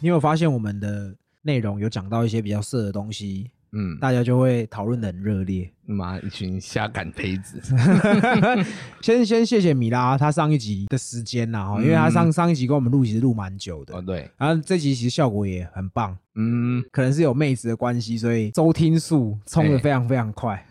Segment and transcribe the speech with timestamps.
[0.00, 5.70] 你有发现我们的内容有讲到一些比较色的东西，嗯，大家就会讨论的很热烈。
[5.84, 7.60] 妈一群瞎赶胚子，
[9.02, 20.64] 先先谢谢米拉，他上一集的时间呐，哈，因为他上上一集跟我们录其实录蛮久的哦，对，然后这集其实效果也很棒，嗯，可能是有妹子的关系，所以收听数冲的哎非常非常快。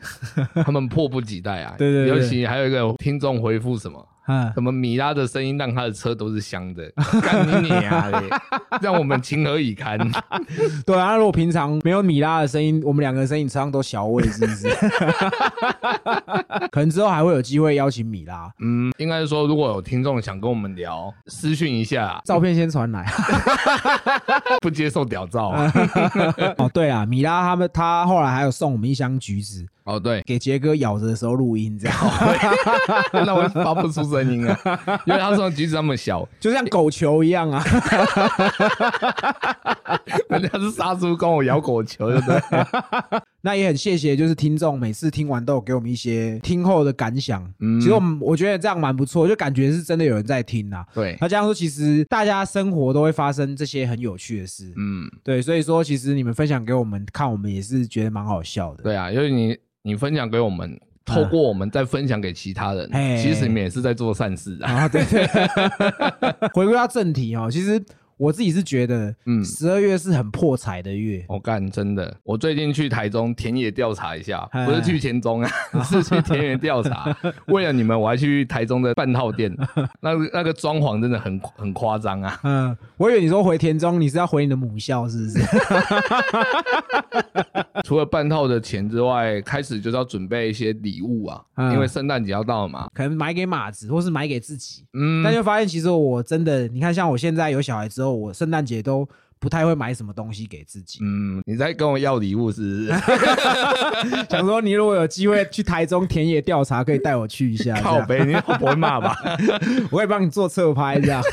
[0.65, 1.75] 他们迫不及待啊。
[1.77, 4.03] 对对对尤其还有一个听众回复什么。
[4.29, 6.87] 嗯，什么米拉的声音让他的车都是香的，
[7.21, 8.29] 干你你啊嘞！
[8.79, 9.97] 让我们情何以堪？
[10.85, 14.69] 对啊，那如果平常没有米拉的声音，我们两个的声音车上都小味，是不是？
[16.69, 23.11] 可能之后还会有机会邀请米拉，嗯，应该是说，如果有听众想跟我们聊，私讯一下，照片先传来。
[24.61, 25.49] 不接受屌照。
[26.57, 31.97] 哦，对啊，米拉他们他后来还有送我们一箱橘子，哦，对，给杰哥咬着的时候录音，这样
[33.25, 34.59] 那我发不出声音啊，
[35.05, 37.63] 因为他说橘子那么小，就像狗球一样啊。
[40.29, 42.39] 人家是杀猪跟我咬狗球，对不对？
[43.41, 47.41] 那也很谢谢，就是听众每次听完都有给我们一些听后的感想。
[47.59, 50.85] 嗯其实我们我觉得这样蛮不错，就感觉是真的有人在听啊。
[50.93, 58.83] 对，那这样说，其实大家生活都会发生这些很有趣的事，嗯，对，所以说其实你们分享给我们看，我们也是觉得蛮好笑的。
[58.83, 64.71] 对啊，因为你你分享给我们，透过我们再分享给其他人，嘿其实你们也是在做善事啊。
[64.71, 65.25] 啊，对对。
[66.53, 67.83] 回归到正题哦，其实
[68.19, 71.23] 我自己是觉得，嗯十二月是很破财的月。
[71.29, 75.49] 我干，真的，我最近去台中田野调查一下，哎不是去田中啊，
[75.87, 77.15] 是去田野调查。
[77.47, 79.55] 为了你们，我还去台中的半套店，
[80.01, 82.37] 那个那个装潢真的很很夸张啊。
[82.43, 85.39] 嗯，我以为你说回田中，你是要回你的母校，是不是？
[87.85, 92.89] 除了半套的钱之外，开始就是要准备一些礼物啊，嗯因为圣诞节要到了嘛。
[92.93, 94.83] 可能买给马子，或是买给自己。
[94.93, 99.07] 嗯，但就发现，其实我真的，你看，像我现在有小孩之后，我圣诞节都
[99.39, 100.99] 不太会买什么东西给自己。
[101.01, 102.87] 嗯，你在跟我要礼物是不是？
[104.29, 107.63] 想说，你如果有机会去台中田野调查，可以带我去一下。
[107.63, 109.15] 这样靠背，你不会骂吧？
[109.91, 111.23] 我可以帮你做侧拍，这样。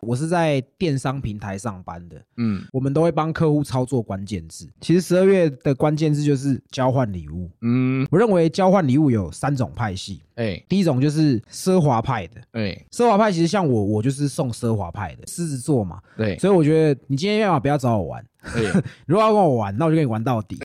[0.00, 4.68] 我是在电商平台上班的，嗯我们都会帮客户操作关键字。
[4.80, 7.50] 其实十二月的关键字就是交换礼物。
[7.62, 12.40] 嗯，我认为交换礼物有三种派系，哎第一种就是奢华派的。
[12.52, 16.73] 哎，奢华派其实像我，我就是送奢华派的狮子座嘛，对，所以我觉得
[17.08, 18.60] 你今天要么不要找我玩，哎，
[19.06, 20.58] 如果要跟我玩，那我就跟你玩到底。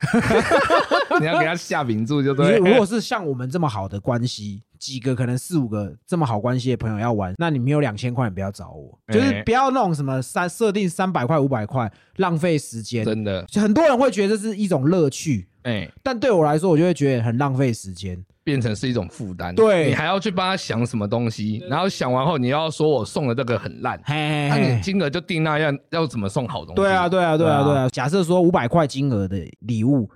[1.20, 2.58] 你要给他下名著就你对。
[2.58, 13.04] 如果是像我们这么好的关系，几个可能四五个这么好关系的朋友要玩，那你没有两千块，你不要找我，就是哎不要那种什么三设定三百块、五百块，浪费时间。
[13.04, 18.24] 真的，很多人会觉得这是一种乐趣，哎，但对我来说，我就会觉得很浪费时间。
[18.42, 19.54] 变成是一种负担。
[19.54, 26.76] 对你还要去帮他想什么东西，然后想完后你要说我送的这个很烂，嘿嘿那你，金额就定那样，要怎么送好东西？
[26.76, 27.88] 对啊，对啊，对啊，对啊。
[27.90, 30.10] 假设说五百块金额的礼物，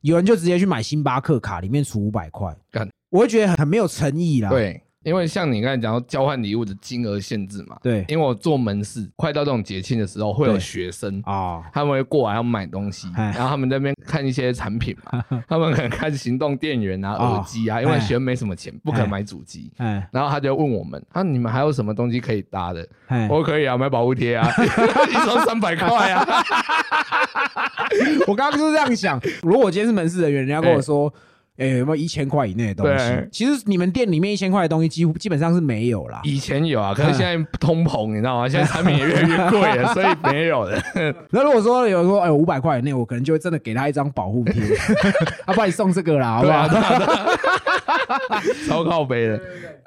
[0.00, 4.50] 有人就直接去买星巴克卡，里面除五百块干，我会觉得很很没有诚意啦。
[4.50, 8.04] 对，因为像你刚才讲到交换礼物的金额限制嘛，对。
[8.08, 10.60] 因为我做门市，快到这种节庆的时候，会有对。
[10.60, 11.22] 学生。
[11.24, 13.32] 啊，他们会过来要买东西，哎。
[13.36, 17.34] 然后他们在那边看一些产品嘛，他们可能看行动电源啊、哦。
[17.34, 18.00] 耳机啊，因为哎。
[18.00, 19.70] 学生没什么钱，不可能买主机。
[19.76, 20.04] 哎。
[20.10, 22.86] 然后他就问我们：啊，你们还有什么东西可以搭的？
[23.06, 24.50] 哎，我说可以啊，买保护贴啊，
[25.08, 26.26] 一双三百块啊。
[28.26, 31.12] 我刚刚就是这样想，如果我今天是门市人员，人家跟我说，
[31.58, 33.28] 哎、有没有一千块以内的东西对？
[33.32, 36.20] 其实你们店里面一千块的东西，几乎基本上是没有啦。
[36.22, 38.48] 以前有啊，可是现在通膨，你知道吗？
[38.48, 40.78] 现在产品也越来越贵了，所以没有了。
[41.30, 44.62] 那如果说有人说，哎，五百块以内，我可能就会真的给他一张保护贴，
[45.46, 46.56] 啊，不然你送这个啦，好不好？
[46.56, 49.40] 啊，啊啊 超靠背的。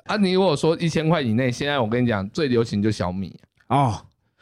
[0.05, 3.35] 啊，你如果说一千块以内，现在我跟你讲，最流行就小米。
[3.67, 3.95] 哦，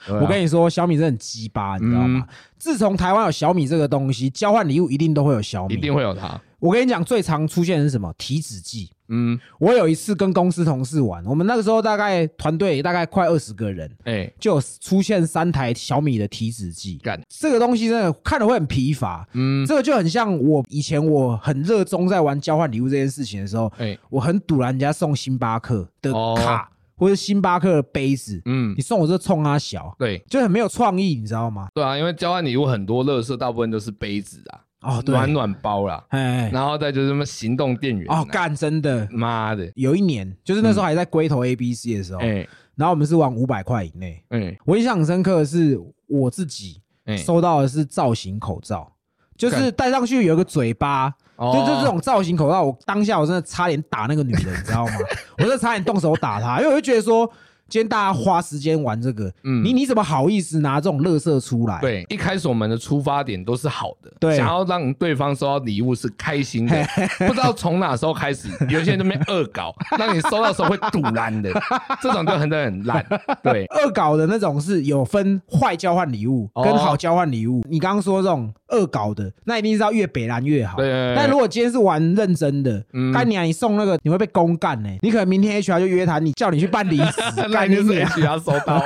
[0.07, 2.25] 我跟你你说，小米真的很鸡巴，你知道吗？
[2.57, 5.73] 自从台湾有小米这个东西，交换礼物一定都会有小米。
[5.73, 6.39] 一定会有它。
[6.59, 8.13] 我跟你讲，最常出现的是什么？
[8.17, 8.91] 体脂计。
[9.09, 16.97] 嗯，我有一次跟公司同事玩，我们那个时候大概团队大概快二十个人，哎，就有出现三台小米的体脂计。
[16.97, 19.25] 干，这个东西真的看了会很疲乏。
[19.33, 31.69] 嗯，这个就很像我以前我很热衷在玩交换礼物这件事情的时候，哎，我很堵拦人家送星巴克的哦卡、或者星巴克的杯子，嗯你，送我这冲它小，对就很没有创意，你知道吗？
[31.73, 38.21] 对啊，因为交换礼物很多乐色，大部分都是杯子啊、哦，对，暖暖包啦，哎，然后再就是什么行动电源啊。
[38.21, 39.07] 哦，干，真的。
[39.11, 44.23] 妈的，有一年，就是那时候还在龟头 A B C 的时候，哎然后我们是玩五百块以内。
[44.29, 44.55] 嗯。
[44.65, 48.91] 我印象很深刻的是，我自己哎，收到的是造型口罩，
[49.35, 51.51] 就是戴上去有一个嘴巴，哦。
[51.53, 54.93] 就就这种造型口罩，我当下我真的差点打那个女人，你知道吗？
[55.39, 57.29] 我真的差点动手打她，因为我就觉得说，
[57.69, 61.79] 今天大家花时间玩这个，嗯你你怎么好意思拿这种乐色出来？
[61.81, 66.87] 对，一开始我们的出发点都是好的，对想要让对方收到礼物是开心的，
[67.27, 71.51] 不知道从哪时候开始， 有些人在那边恶搞，让你收到的时候会堵烂的，
[72.01, 73.05] 这种就很真的很烂。
[73.43, 77.61] 对，恶搞的那种是有分坏交换礼物哦跟好交换礼物。
[77.69, 80.77] 你刚刚说这种恶搞的，那一定是要越北蓝越好。
[80.77, 83.43] 对但如果今天是玩认真的，嗯干你啊！
[83.43, 88.81] 你送那个你会被公干呢、你可能明天 HR 就约谈你，叫你去办离职， 那干你就是 HR 收到，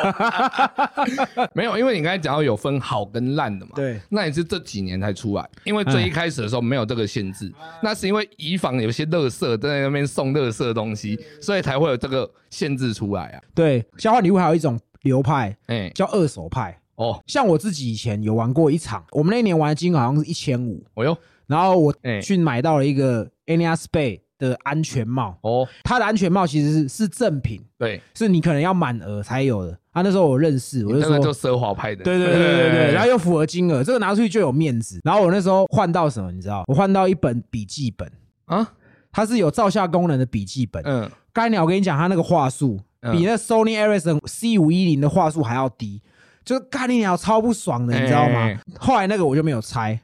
[1.53, 3.71] 没有，因为你刚才讲到有分好跟烂的嘛。
[3.75, 7.51] 对，那也是这几年才出来，因为最一开始的时候没有这个限制，
[7.81, 13.41] 那是因为以防有些乐色在那边送乐色的东西，所以才会有这个限制出来啊。
[13.55, 16.77] 对，交换礼物还有一种流派哎、叫二手派。
[17.01, 21.17] 哦，像我自己以前有玩过一场，我们那年玩的金额好像是一千五，哦哟，
[21.47, 22.21] 然后我哎。
[22.21, 29.77] 去买到了一个 Ania Spay 的安全帽，哦，它的安全帽其实是是正品，对，是你可能要满额才有的。
[29.91, 35.01] 啊，那时候我认识，我就说那个就奢华派的，对对对对对 对，然后又符合金额，这个拿出去就有面子。
[35.03, 36.63] 然后我那时候换到什么，你知道？
[36.67, 38.09] 我换到一本笔记本，
[38.45, 38.71] 啊，
[39.11, 40.81] 它是有照相功能的笔记本。
[40.85, 43.11] 嗯，刚才鸟我跟你讲，它那个画素嗯。
[43.17, 46.01] 比那 Sony Ericsson C 五一零的画素还要低，
[46.43, 48.59] 就是干你鸟超不爽的，你知道吗哎？
[48.79, 49.93] 后来那个我就没有拆。
[49.93, 49.99] 嗯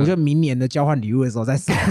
[0.00, 1.74] 我就明年的交换礼物的时候再送，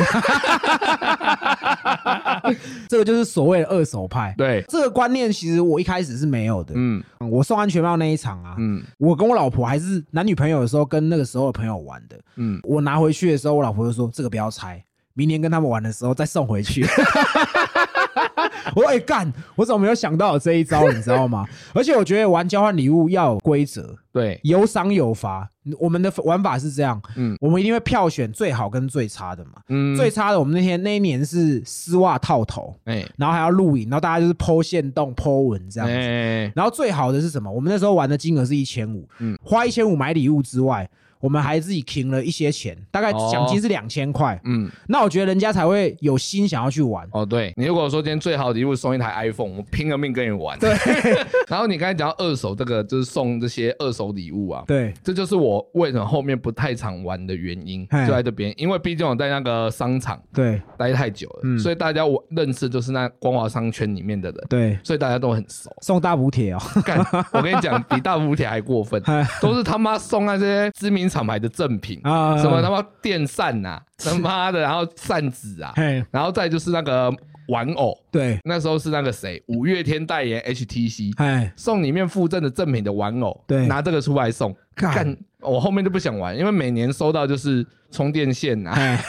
[2.88, 4.34] 这个就是所谓的二手派。
[4.38, 6.72] 对，这个观念其实我一开始是没有的。
[6.78, 12.18] 嗯我送安全帽那一场啊，嗯我跟我老婆还是男女朋友的时候，跟那个时候的朋友玩的。
[12.38, 14.82] 嗯，我拿回去的时候，我老婆就说：“这个不要拆，
[15.14, 16.88] 明年跟他们玩的时候再送回去。”
[18.76, 20.90] 我说：“哎、干，我怎么没有想到有这一招？
[20.92, 21.46] 你知道吗？
[21.74, 25.50] 而且我觉得玩交换礼物要有规则，对，有赏有罚。
[25.80, 29.52] 我们的玩法是这样，嗯我们一定会票选最好跟最差的嘛。
[29.68, 35.94] 嗯，最差的，我们那天那一年是丝袜套头，哎然后还要录影，然后大家就是剖线洞、剖文这样子。
[35.96, 37.52] 哎，然后最好的是什么？
[37.52, 40.90] 我们那时候玩的金额是一千五，嗯花一千五买礼物之外，
[41.22, 44.40] 我们还自己停了一些钱，大概哦奖金是两千块。
[44.46, 47.08] 嗯，那我觉得人家才会有心想要去玩。
[47.12, 50.58] 哦，对你如果说今天最好的礼物送一台 iPhone，我拼了命跟你玩。
[50.60, 50.70] 对，
[51.48, 54.64] 然后你刚才讲到二手这个，就是送这些二手礼物啊。
[54.68, 65.70] 对这就是我为什么后面不太常玩的原因，就在这边，因为毕竟我在那个商场对待太久了，嗯所以大家我认识就是那光华商圈里面的人，对，所以大家都很熟。
[65.82, 66.60] 送大补贴哦。
[66.86, 67.00] 干，
[67.34, 69.02] 我跟你讲，比大补贴还过分，
[69.42, 75.74] 都是他妈送那些知名厂牌的赠品，啊什么他妈电扇 呐、他妈的，然后扇子啊，
[76.12, 77.12] 然后再就是那个
[77.48, 81.14] 玩偶，对，那时候是那个谁，五月天代言 HTC。
[81.18, 83.66] 哎，送里面附赠的赠品的玩偶，对。
[83.66, 84.94] 拿这个出来送，干。
[84.94, 89.04] 干，我后面就不想玩，因为每年收到就是充电线啊、哎，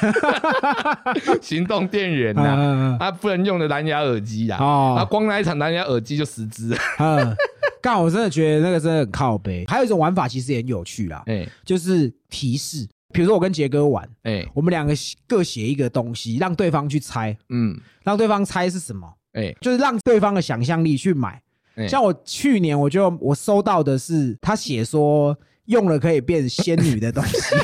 [1.43, 2.99] 行动电源嗯呐、嗯。
[2.99, 4.95] 啊，不能用的蓝牙耳机啊，哦。
[4.99, 7.37] 啊，光那一场蓝牙耳机就十只， 嗯，
[7.83, 9.65] 干，我真的觉得那个真的很靠背。
[9.67, 11.47] 还有一种玩法其实也很有趣啦，哎。
[11.65, 12.87] 就是提示。
[13.13, 14.47] 比如说我跟杰哥玩，哎。
[14.55, 14.95] 我们两个
[15.27, 17.77] 各写一个东西，让对方去猜，嗯。
[18.05, 19.53] 让对方猜是什么，哎。
[19.61, 21.43] 就是让对方的想象力去买。
[21.75, 25.37] 哎，像我去年我就我收到的是他写说
[25.71, 27.55] 用了可以变仙女的东西，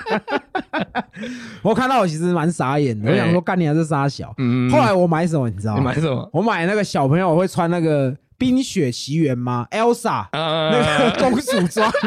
[1.62, 4.32] 我看到我其实蛮傻眼的，我想说干你还是傻小。
[4.38, 5.94] 嗯后来我买什么你知道吗你买？
[5.94, 6.28] 什么？
[6.32, 11.90] 我买那个小朋友会穿那个冰雪奇缘吗？Elsa 啊那个公主装。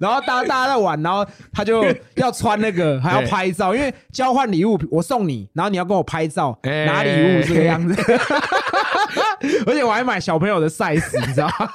[0.00, 1.84] 然后大家大家在玩，然后他就
[2.16, 7.94] 要穿那个，还要拍照，因为交换礼物，我送你，然后你要跟我拍照，哎拿礼物这个样子。
[9.66, 11.70] 而且我还买小朋友的 size，你知道吗？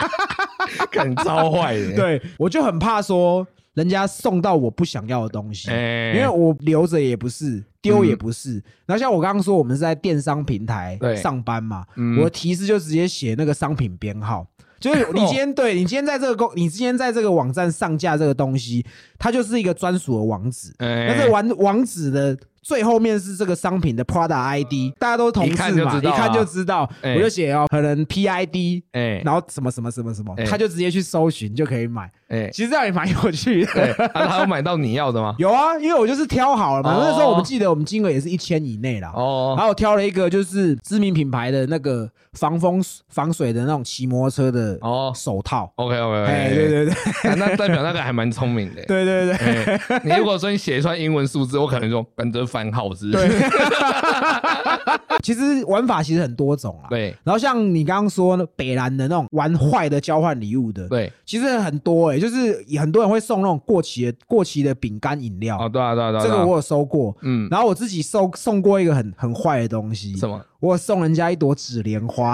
[0.92, 8.62] 干超坏的，对，我就很怕说人家送到我不想要的东西，哎，因为我留着也不是，丢也不是。
[8.86, 12.20] 然后像我刚刚说，我们是在电商平台上班嘛，嗯。
[12.20, 14.46] 我的提示就直接写那个商品编号。
[14.80, 18.86] 就是你今天对你今天在这个公，你今天在这个网站上架这个东西，
[19.18, 20.74] 它就是一个专属的网址。
[20.80, 21.08] 哎。
[21.08, 26.90] 那这个网网址的最后面是这个商品的 Prada ID，大家都同一事嘛，看就知道啊一看就知道。
[27.02, 32.10] 哎我就写哦，可能 PID，哎然后什么什么什么什么哎，他就直接去搜寻就可以买。
[32.30, 34.06] 哎，其实这样也蛮有趣对，的。
[34.14, 35.36] 啊，他有买到你要的吗？
[35.40, 36.96] 有啊，因为我就是挑好了嘛。
[36.96, 39.12] 哦那时候我们记得我们金额也是一千以内啦。
[39.14, 45.72] 哦然后我挑了一个就是知名品牌的那个防风防水的那种骑摩托车的哦手套。
[45.76, 48.82] ，OK OK，哎，对对对那代表那个还蛮聪明的。
[48.88, 53.12] 对对对哎，你如果说你写一串英文数字，我可能就跟着番号是。
[53.12, 53.28] 对。
[55.24, 56.88] 其实玩法其实很多种啊。
[56.90, 67.16] 对然后像你刚刚说北兰的那种玩坏的交换礼物的，对，其实很多哎、就就是很多人会送那种过期的过期的饼干饮料，哦，对啊，对啊，对啊这个我有收过。
[67.22, 70.42] 嗯，然后我自己收送过一个很很坏的东西，什么？
[70.64, 72.34] 我送人家一朵纸莲花，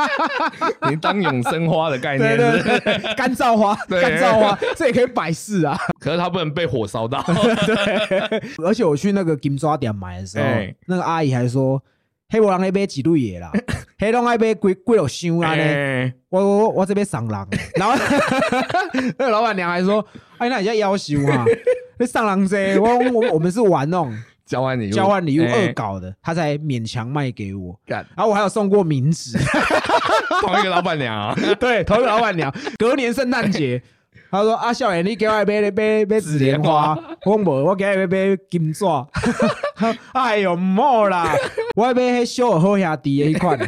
[0.90, 2.62] 你当永生花的概念是不是？
[2.62, 5.74] 对对，干燥花， 对干燥花，这也可以摆饰啊。
[5.98, 7.22] 可是它不能被火烧到。
[7.26, 11.82] 对而且我去那个金抓店买的时候哎，那个阿姨还说
[12.28, 13.50] ：“黑我人那杯几对野啦，
[13.98, 17.94] 黑龙那杯贵贵有香啊呢。”哎我我我我这边上狼，然后
[19.16, 20.04] 那个老板娘还说
[20.36, 21.46] ：“哎，那你叫要求啊？
[21.98, 24.14] 那上狼这我我我们是玩那种
[24.48, 27.78] 交换礼物，交换礼物哎恶搞的，他才勉强卖给我。
[27.86, 29.38] 干然后我还有送过名纸，
[30.40, 32.52] 同一个老板娘啊， 对，同一个老板娘。
[32.78, 33.80] 隔年圣诞节，
[34.30, 38.84] 他说：“阿，少爷，你给我一杯杯杯紫莲花，我无，我给我一杯金纸。”
[40.12, 41.34] 哎呦，唔好啦，
[41.76, 43.58] 我要买迄小尔好兄弟的一款，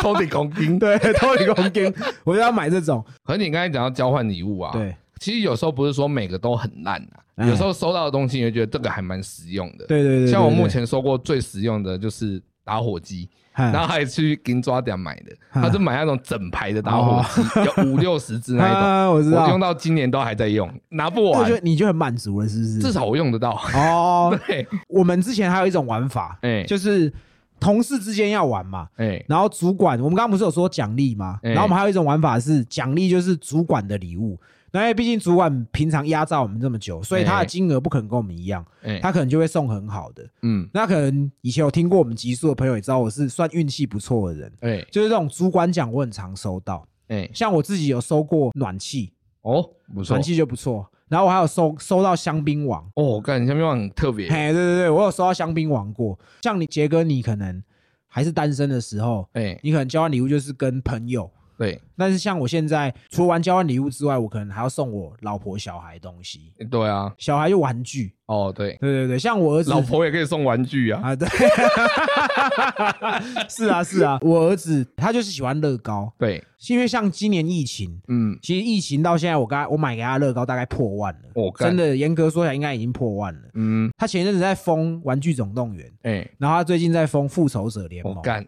[0.00, 0.78] 偷你公斤。
[0.78, 1.92] 对，偷你公斤，
[2.24, 3.04] 我就要买这种。
[3.24, 9.86] 可是你刚才讲到交换礼物啊，，对，其实有时候不是说每个都很烂啊，哎有时候收到的东西，你会觉得这个还蛮实用的。
[9.86, 18.80] 对对对，像我目前收过最实用的就是打火机，对然后还去金抓店买的，嗯他是买那种整排的打火机，有五六十支那一种。
[18.82, 22.78] 啊，我知道我用，到今年都还在用，拿不完我觉，得你就很满足了，是不是？
[22.78, 23.58] 至少我用得到。
[23.74, 27.12] 哦， 对，我们之前还有一种玩法，哎就是
[27.58, 31.40] 同事之间要玩嘛，哎然后主管，我们刚刚不是有说奖励吗？
[31.42, 34.38] 哎然后我们还有一种玩法是奖励，就是主管的礼物。
[34.72, 40.28] 那因为毕竟主管平常压榨我们这么久，所以他的哎金额不可能跟我们一样，哎，他可能就会送很好的。
[40.42, 46.86] 嗯那可能以前有听过我们集数的朋友也知道，我是算运气不错的人，哎就是这种主管奖我很常收到。
[47.08, 49.62] 哎像我自己有收过暖气，哦，
[49.94, 50.86] 不错暖气就不错。
[51.08, 54.28] 然后我还有收收到香槟王，哦，我感香槟王很特别。
[54.28, 56.18] 嘿，对对对，我有收到香槟王过。
[56.42, 57.62] 像你杰哥，你可能
[58.06, 61.80] 还是单身的时候，哎，你可能交换礼物就是跟朋友，对。
[61.96, 66.52] 但是像我现在，除了玩交换礼物之外，我可能还要送我老婆、小孩东西。
[66.70, 69.70] 对啊，小孩就玩具，哦对，对对对，像我儿子。
[69.70, 71.00] 老婆也可以送玩具啊。
[71.02, 71.28] 啊，对，
[73.50, 81.20] 是啊是啊，我儿子他就是喜欢乐高，对，因为像今年疫情，嗯，其实疫情到现在，我刚我买给他乐高大概破万了，
[81.58, 83.40] 真的严格说起来应该已经破万了。
[83.54, 88.46] 嗯，他前一阵子在封《玩具总动员》，哎，然后他最近在封《复仇者联盟》，我干，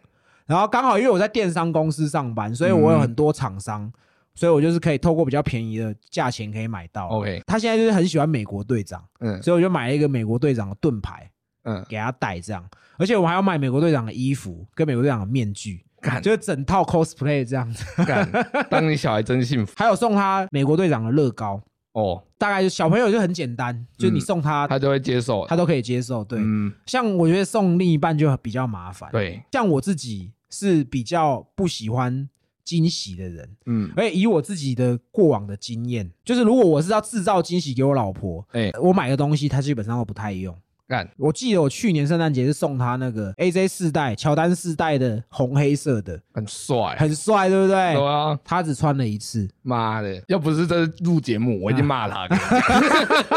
[0.51, 3.91] 然后刚好因为我在电商公司上班，所以我有很多厂商，
[4.35, 7.07] 所以我就是可以透过比较便宜的价钱可以买到。
[7.07, 11.31] OK 他现在就是很喜欢美国队长，嗯所以我就买了一个美国队长的盾牌
[11.63, 12.65] 嗯，给他戴，这样。
[12.99, 15.85] 而且我还要买美国队长的衣服跟美国队长的面具，
[16.23, 17.85] 就是整套 cosplay 这样子。
[18.05, 18.29] 干，
[18.69, 21.61] 当你小孩真幸福还有送他美国队长的乐高，
[21.93, 25.47] 哦，大概就小朋友就很简单，就是你送他，他就会接受。
[25.47, 26.25] 他都可以接受。
[26.25, 32.29] 对，嗯，像我觉得送另一半就比较麻烦。，对，像我自己是比较不喜欢
[32.65, 40.57] 惊喜的人，嗯，而且以我自己的过往的经验，就是如果我是要制造惊喜给我老婆，哎，我买的东西她基本上都不太用。
[40.91, 47.95] 干，我记得我去年圣诞节是送他那个 AJ 四代乔丹四代的红黑色的，很帅，很帅，对不对？
[47.95, 52.27] 对啊，他只穿了一次，妈的，要不是在录节目，我已经骂他。
[52.27, 52.37] 了。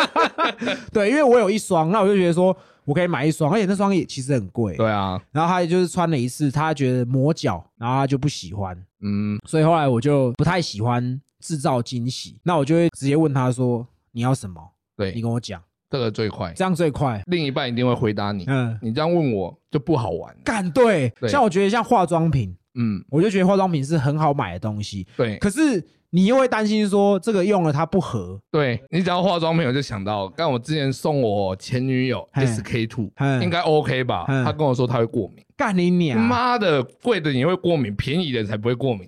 [0.91, 4.75] 对，因为我有一双，那我就觉得说我可以买一双，而且那双也其实很贵。
[4.75, 14.59] 对啊，然后他就是穿了一次，他觉得磨脚，然后他就不喜欢，嗯，所以后来我就不太喜欢制造惊喜，那我就会直接问他说你要什么，
[14.97, 15.13] 对。
[15.13, 15.61] 你，跟我讲，
[15.93, 17.21] 这个最快，这样最快。
[17.27, 18.45] 另一半一定会回答你。
[18.47, 20.35] 嗯，你这样问我就不好玩。
[20.43, 34.25] 干对，对像我觉得像化妆品，嗯，我就觉得化妆品是很好买的东西，对可是你又会担心说这个用了它不合，对，你只要化妆品，我就想到，刚我之前送我前女友 SK two，嗯应该 OK 吧？
[34.29, 35.45] 嗯她跟我说她会过敏。
[35.55, 36.19] 干你娘！
[36.19, 39.07] 妈的，贵的你会过敏，便宜的才不会过敏。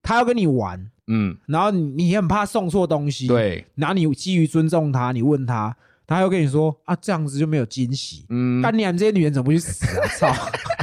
[0.00, 8.24] 他 要跟你玩，嗯，然后你很怕送错东西，，对，然后你基于尊重他，你问他，他又跟你说啊这样子就没有惊喜。
[8.28, 8.96] 嗯，干你娘！
[8.96, 10.06] 这些女人怎么不去死啊！
[10.18, 10.32] 操！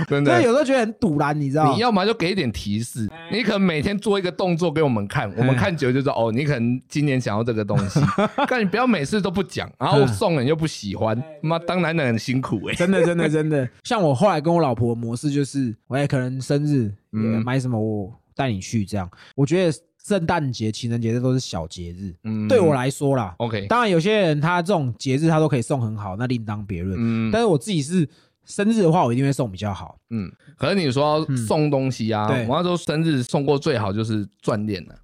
[0.08, 0.44] 真的所以。
[0.44, 1.80] 有时候觉得很堵然，你知道吗你？
[1.80, 8.00] 要么就给一点提示，你可能每天做一个动作给我们看，我们看久了就知道哦，你可能今年想要这个东西，
[8.50, 12.74] 但你不要每次都不讲，然后送人又不喜欢，妈当男人很辛苦哎。
[12.76, 13.70] 真的，真的， 真的。
[13.84, 19.10] 像我后来跟我老婆的模式就是，我也可能生日也嗯买什么，我带你去这样。
[19.36, 23.34] 我觉得圣诞节、情人节这都是小节日，嗯对我来说啦。
[23.38, 26.98] OK，当然，有些人他这种节日他都可以送很好，那另当别论。
[27.00, 28.08] 嗯但是我自己是
[28.46, 29.98] 生日的话，我一定会送比较好。
[30.10, 34.96] 嗯，可是你说送东西啊，对我那时候生日送过最好就是钻链了，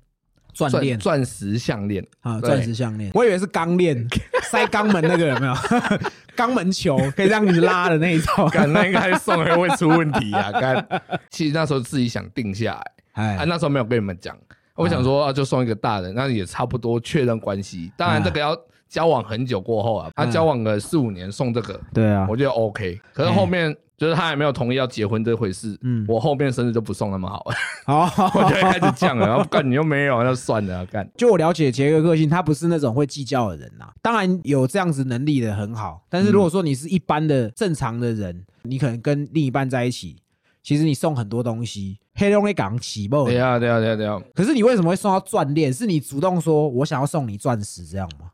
[0.54, 4.06] 钻链钻石项链，啊，对钻石项链，我以为是钢链，
[4.52, 5.54] 塞肛门那个有没有？
[6.36, 8.50] 肛门球可以让你拉的那一种。
[8.50, 10.52] 干那应该送人会出问题啊！
[10.52, 10.86] 干，
[11.30, 12.92] 其实那时候自己想定下来，
[13.24, 14.38] 啊，哎，那时候没有跟你们讲。
[14.84, 17.92] 我想说啊，就送一个大的，那也差不多确认关系。
[17.98, 18.58] 当然嗯这个要
[18.88, 23.00] 交往很久过后啊，他嗯交往个四五年送这个，对啊，我觉得 OK。
[23.14, 29.28] 可是后面就是他还没有同意要结婚这回事，嗯我后面生日就不送那么好了，好， 我就会开始降了。
[29.28, 31.08] 然后干你又没有，那算了，干。
[31.18, 40.16] 就我了解杰哥个性，他不是那种会计较的人呐、当然有这样子能力的很好，但是如果说你是一般的正常的人，你可能跟另一半在一起，
[40.62, 43.26] 其实你送很多东西，黑龙江港起步。
[43.26, 44.20] 对啊，对啊，对啊，对啊。
[44.34, 45.74] 可是你为什么会送到钻链？
[45.74, 48.32] 是你主动说我想要送你钻石这样吗？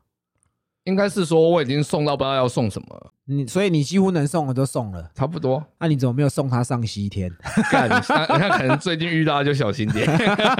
[0.86, 5.62] 应该是说我已经送到不知道要送什么了，你所以你几乎能送的都送了，差不多。
[5.78, 7.30] 那、你怎么没有送他上西天？
[7.70, 10.06] 干，那那可能最近遇到就小心点。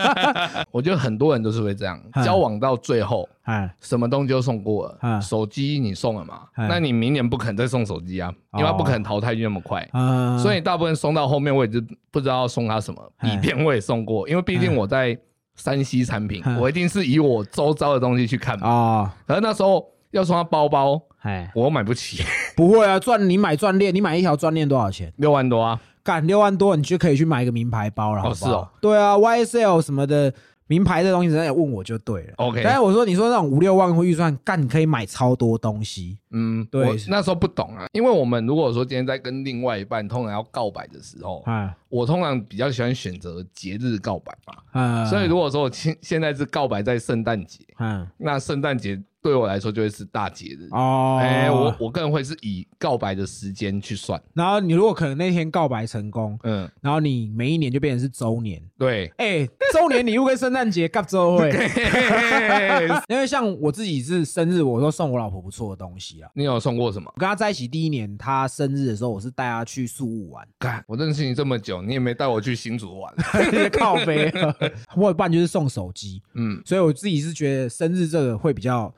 [0.71, 3.29] 我觉得很多人都是会这样，嗯交往到最后。
[3.43, 6.41] 哎，什么东西都送过了，嗯手机你送了嘛？
[6.57, 9.89] 嗯那你明年不可能再送手机啊，因为它不可能淘汰率那么快。
[9.93, 11.81] 嗯，所以大部分送到后面，我也就
[12.11, 13.01] 不知道要送他什么。
[13.21, 15.17] 嗯笔片我也送过，因为毕竟我在
[15.55, 18.69] 山西产品，嗯我一定是以我周遭的东西去看嘛。
[18.69, 22.23] 哦，可是那时候要送他包包，哎，我买不起，
[22.57, 25.13] 不会啊，钻你买钻链，你买一条钻链多少钱？
[25.17, 25.81] 六万多啊。
[26.03, 28.47] 干六万多，你就可以去买一个名牌包了，好不好？
[28.47, 30.33] 是哦对啊，YSL 什么的
[30.69, 32.35] 名牌的东西，人家也问我就对了。
[32.37, 36.17] OK，但是我说，你说那种五六万预算，干你可以买超多东西。
[36.31, 44.81] 嗯，对我那时候不懂啊，因为我们如果说今天在跟另外一半通常要告白的时候，啊我通常比较喜欢选择节日告白嘛。
[44.81, 50.69] 啊，所以如果说我现现在是告白在圣诞节，嗯那圣诞节对我来说就会是大节日。
[50.71, 54.23] 哦，哎、我我个人会是以告白的时间去算。
[54.35, 58.63] 然后你如果可能那天告白成功，嗯，然后你每一年就变成是周年。
[58.79, 59.11] 对。
[59.17, 61.51] 哎，周年礼物跟圣诞节 gặp 周会，
[63.09, 66.31] 因为像我自己是生日，我都送我老婆不错的东西啊。
[66.35, 67.11] 你有送过什么？
[67.17, 73.13] 我跟她在一起第一年，她生日的时候，我是带她去宿务玩，干，我认识你这么久，你也没带我去新竹玩。
[73.77, 74.33] 靠背。
[74.95, 78.95] 我有半就是送手机，嗯，所以我自己是觉得生日这个会比较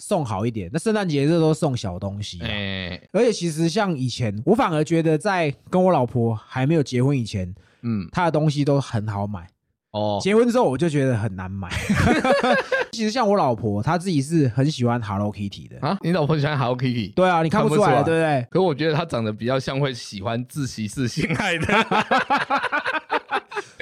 [0.00, 0.68] 送好一点。
[0.72, 9.46] 那圣诞节这都送小东西啊、哎、而且其实像以前，我反而觉得在跟我老婆还没有结婚以前，嗯，她的东西都很好买。
[9.92, 11.68] 哦，结婚之后我就觉得很难买。
[12.92, 15.78] 其实像我老婆，她自己是很喜欢 Hello Kitty 的。
[15.80, 17.12] 啊，你老婆喜欢 Hello Kitty？
[17.12, 18.46] 对啊，你看不出来，对不对？
[18.50, 21.66] 可我觉得她长得比较像会喜欢自习室性爱的。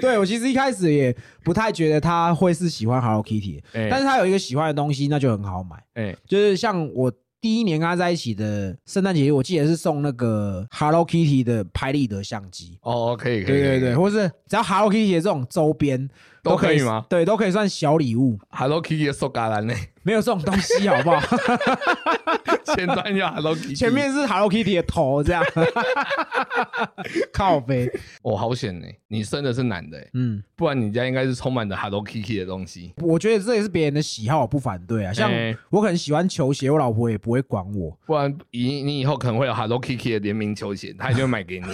[0.01, 5.77] 对我其实一开始也不太觉得他会是喜欢 Hello Kitty，但是他有一个喜欢的东西，那就很好买。
[5.95, 12.79] 哎、就是像我第一年跟他在一起的圣诞节，我记得是送那个 Hello Kitty 的拍立得相机。
[12.83, 16.09] 哦，可以，可以，对对对，或是只要 Hello Kitty 的这种周边
[16.49, 17.05] 都可以吗？
[17.09, 19.75] 对，都可以算小礼物，？Hello Kitty 的手嘎兰呢？
[20.03, 21.21] 没有这种东西好不好？
[22.75, 25.45] 前端要 Hello Kitty，前面是 Hello Kitty 的头这样，
[27.33, 27.91] 靠背，
[28.23, 28.87] 哦，好险呢！
[29.09, 32.93] 你生的是男的欸，嗯，不然你家应该是充满着 Hello Kitty 的东西。
[33.03, 35.13] 我觉得这也是别人的喜好，我不反对啊。
[35.13, 37.97] 像哎我可能喜欢球鞋，我老婆也不会管我。
[38.07, 41.67] 不然以你以后可能会有 Hello Kitty 的联名球鞋，他一定会买给你。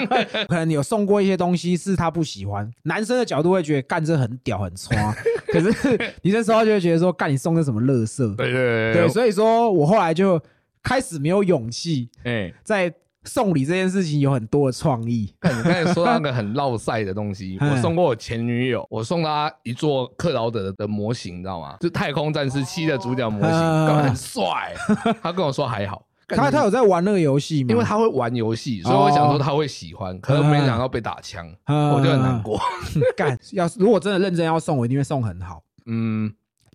[0.48, 5.14] 可能有送过一些东西是她不喜欢，男生的角度会觉得干这很屌很刷，
[5.46, 5.68] 可是
[6.22, 10.40] 女生时候就会觉得说干你送的什么乐色，对对对，所以说我后来就
[10.82, 12.92] 开始没有勇气哎，在
[13.24, 15.34] 送礼这件事情有很多的创意。
[15.40, 21.76] 看你刚才说到那个很绕赛的东西， 哎我送过我前女友，我送她一座克劳德的模型，你知道吗？
[21.80, 24.74] 就太空战士七的主角模型，很帅。
[25.20, 26.02] 她跟我说还好，
[26.36, 27.68] 他他有在玩那个游戏吗？
[27.70, 32.60] 因为他会玩游戏，所以我想说他会喜欢，可能没想到被打枪，啊我就很难过。
[33.16, 35.62] 干，要是如果真的认真要送，我一定会送很好。
[35.86, 36.32] 嗯，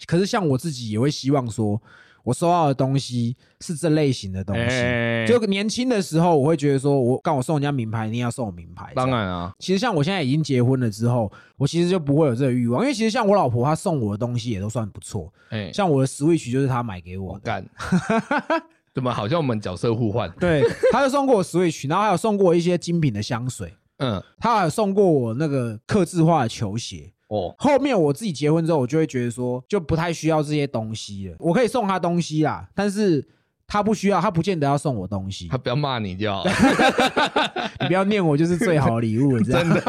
[0.08, 1.80] 可是像我自己也会希望说，
[2.24, 4.62] 我收到的东西是这类型的东西。
[4.62, 8.92] 哎就年轻的时候，我会觉得说，我刚我送人家名牌，一定要送我名牌。
[8.96, 17.63] 当，然啊，其实像我现在已经结婚了之后，我其实就不会有这个欲望，因为其实像我老婆她送我的东西也都算不错，哎，像我的 Switch 就是她买给我的。
[18.93, 20.29] 怎么好像我们角色互换？
[20.39, 27.12] 对，他就送过我 Switch，然后还有送过我一些精品的香水， 嗯，他还有送过我那个刻字化的球鞋。
[27.29, 31.36] 哦，后面我自己结婚之后，我就会觉得说，就不太需要这些东西了。
[31.39, 33.27] 我可以送他东西啦，但是
[33.65, 35.58] 他不需要，他不见得要送我东西他。
[35.58, 36.43] 不要骂你就好。
[37.82, 39.82] 你不要念我就是最好的礼物了，真的。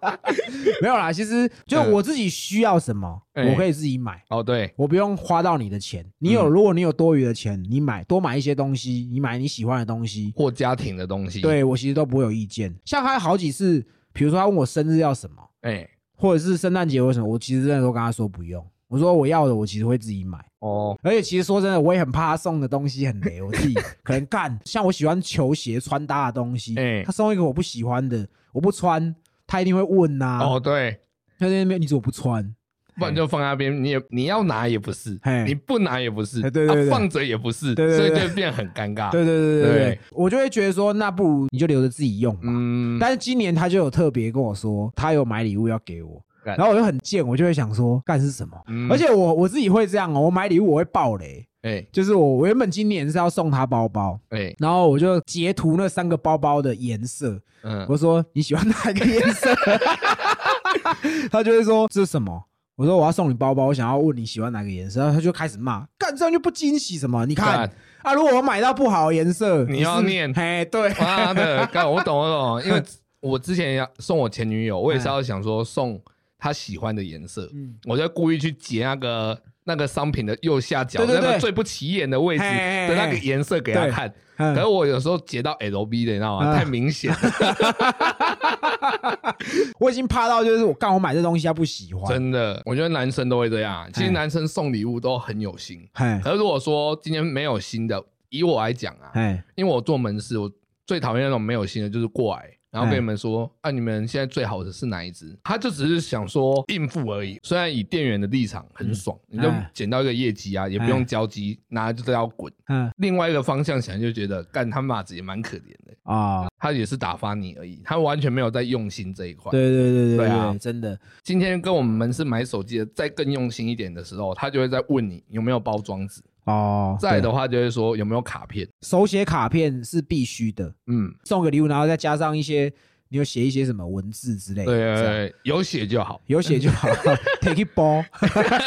[0.82, 4.22] 没有啦，其实就我自己需要什么，哎我可以自己买。
[4.30, 12.74] 哦，对，我不用花到你的钱，你有，嗯如果你有多余的钱，你买多买一些东西，你买你喜欢的东西，或家庭的东西。，对我其实都不会有意见。
[12.84, 18.64] 像他好几次，比如说他问我生日要什么，哎，或者是圣诞节为什么，我其实真的都跟他说不用。
[18.88, 20.38] 我说我要的，我其实会自己买。
[20.60, 24.58] 哦，而且其实说真的，我也很怕他送的东西很雷，我自己 可能干。
[24.64, 29.14] 像我喜欢球鞋穿搭的东西，哎他送一个我不喜欢的，我不穿，
[29.48, 31.00] 他一定会问呐、哦，对，
[31.40, 32.54] 他在那边你怎么不穿？
[32.98, 39.10] 不然就放在那边，你也你要拿也不是，你不拿也不是，哎对对放着也不是，所以就会变很尴尬。
[39.12, 42.40] 对对对对对我就会觉得说，那不如你就留着自己用嘛。
[42.46, 48.60] 嗯，但是今年他就有特别跟我说，他有买礼物要给我，然后我就很贱，我就会想说干是什么？
[48.66, 48.90] 嗯。
[48.90, 51.84] 而且我我自己会这样哦，我买礼物我会爆雷，哎。
[51.92, 54.54] 就是我我原本今年是要送他包包，哎。
[54.58, 59.54] 然后我就截图那三个包包的颜色，嗯，我说你喜欢哪个颜色？
[61.30, 62.44] 他就会说这是什么？
[62.76, 67.26] 我说我要送你包包，我想要问你喜欢哪个颜色，然后他就开始骂，干这样就不惊喜什么？
[67.26, 67.68] 你看
[68.02, 72.80] 啊，如果我买到不好的颜色，你要念嘿，对，妈的， 干我懂我懂，因为
[73.20, 76.00] 我之前要送我前女友，我也是要想说送
[76.38, 77.74] 她喜欢的颜色，嗯。
[77.86, 79.36] 我就故意去截那个
[79.68, 83.20] 那个商品的右下角那个最不起眼的位置的那个嘿。
[83.22, 84.12] 颜色给她对看。
[84.38, 84.54] 嗯。
[84.54, 86.50] 可是我有时候截到 LB 的，你知道吗？
[86.50, 86.56] 嗯。
[86.56, 87.14] 太明显，
[89.78, 93.86] 我已经怕到就是我干我买这东西他不喜欢，真的，我觉得男生都会这样。
[93.92, 100.50] 其实男生送礼物都很有心，嘿，可是如果说今天没有新的，以我来讲啊，嘿，因为我做门市，我
[100.86, 102.48] 最讨厌那种没有心的，就是过来。
[102.70, 105.38] 然后跟你们说，啊，你们现在最好的是哪一只？
[105.42, 107.38] 他就只是想说应付而已。
[107.42, 112.52] 虽然以店员的立场很爽，你就哎捡到一个业绩啊，也不用交机，拿就都要滚。
[112.68, 119.50] 嗯另外一个方向想，就觉得干他妈子也蛮可怜的，啊，他也是打发你而已，他完全没有在用心这一块。
[119.50, 128.66] 对对对对对啊，真的，今天跟我们门市买手机的再更用心一点的时候，他就会在问你有没有包装纸，哦，对再的话就会说有没有卡片。
[128.82, 132.72] 手写卡片是必须的，嗯，送个礼物，然后再加上一些
[133.10, 136.20] 你有写一些什么文字之类的，对对对，有写就好。
[136.26, 136.88] 有写就好，
[137.40, 138.04] take it ball，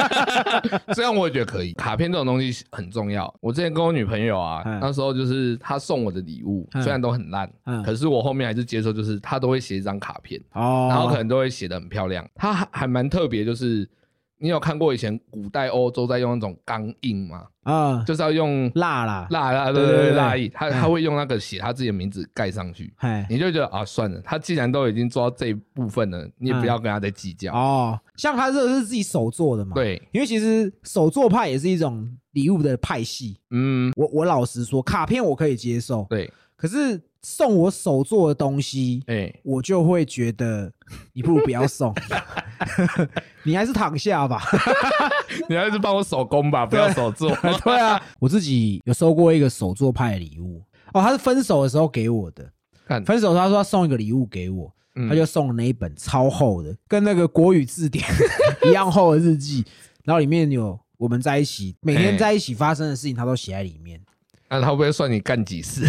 [0.94, 1.74] 这样我也觉得可以。
[1.74, 3.32] 卡片这种东西很重要。
[3.40, 12.28] 我之前跟我女朋友啊，嗯那时候就是她送我的礼物，嗯虽然都很烂，嗯可是我后面还是接受，就是她都会写一张卡片，哦，然后可能都会写的很漂亮。
[12.36, 13.88] 她还还蛮特别，就是
[14.42, 17.44] 你有看过以前古代欧洲在用那种钢印吗？
[17.62, 22.92] 啊，就是要用蜡啦，蜡蜡，对对对，蜡印，他嗯他会用那个写他自己的名字盖上去。
[22.98, 27.54] 嘿，你就觉得啊，算了，他既然都已经做到这一部分了，你也不要跟他再计较。
[27.54, 33.38] 哦，像他这个是自己手做的嘛，，对，因为其实手做派也是一种礼物的派系。
[33.52, 40.72] 嗯，我我老实说，卡片我可以接受，对，可是送我手做的东西，哎，我就会觉得
[41.14, 41.92] 你不如不要送，
[43.44, 44.44] 你还是躺下吧。
[45.50, 47.36] 你还是帮我手工吧，不要手做。
[47.66, 50.62] 对啊，我自己有收过一个手做派的礼物，
[50.94, 52.48] 哦，他是分手的时候给我的。
[53.06, 58.06] 分手他说他送一个礼物给我，嗯他就送了那一本超厚的，跟那个国语字典
[58.66, 59.66] 一样厚的日记，
[60.04, 64.00] 然后里面有我们在一起每天在一起发生的事情，他都写在里面。
[64.52, 65.88] 那他会不会算你干几次？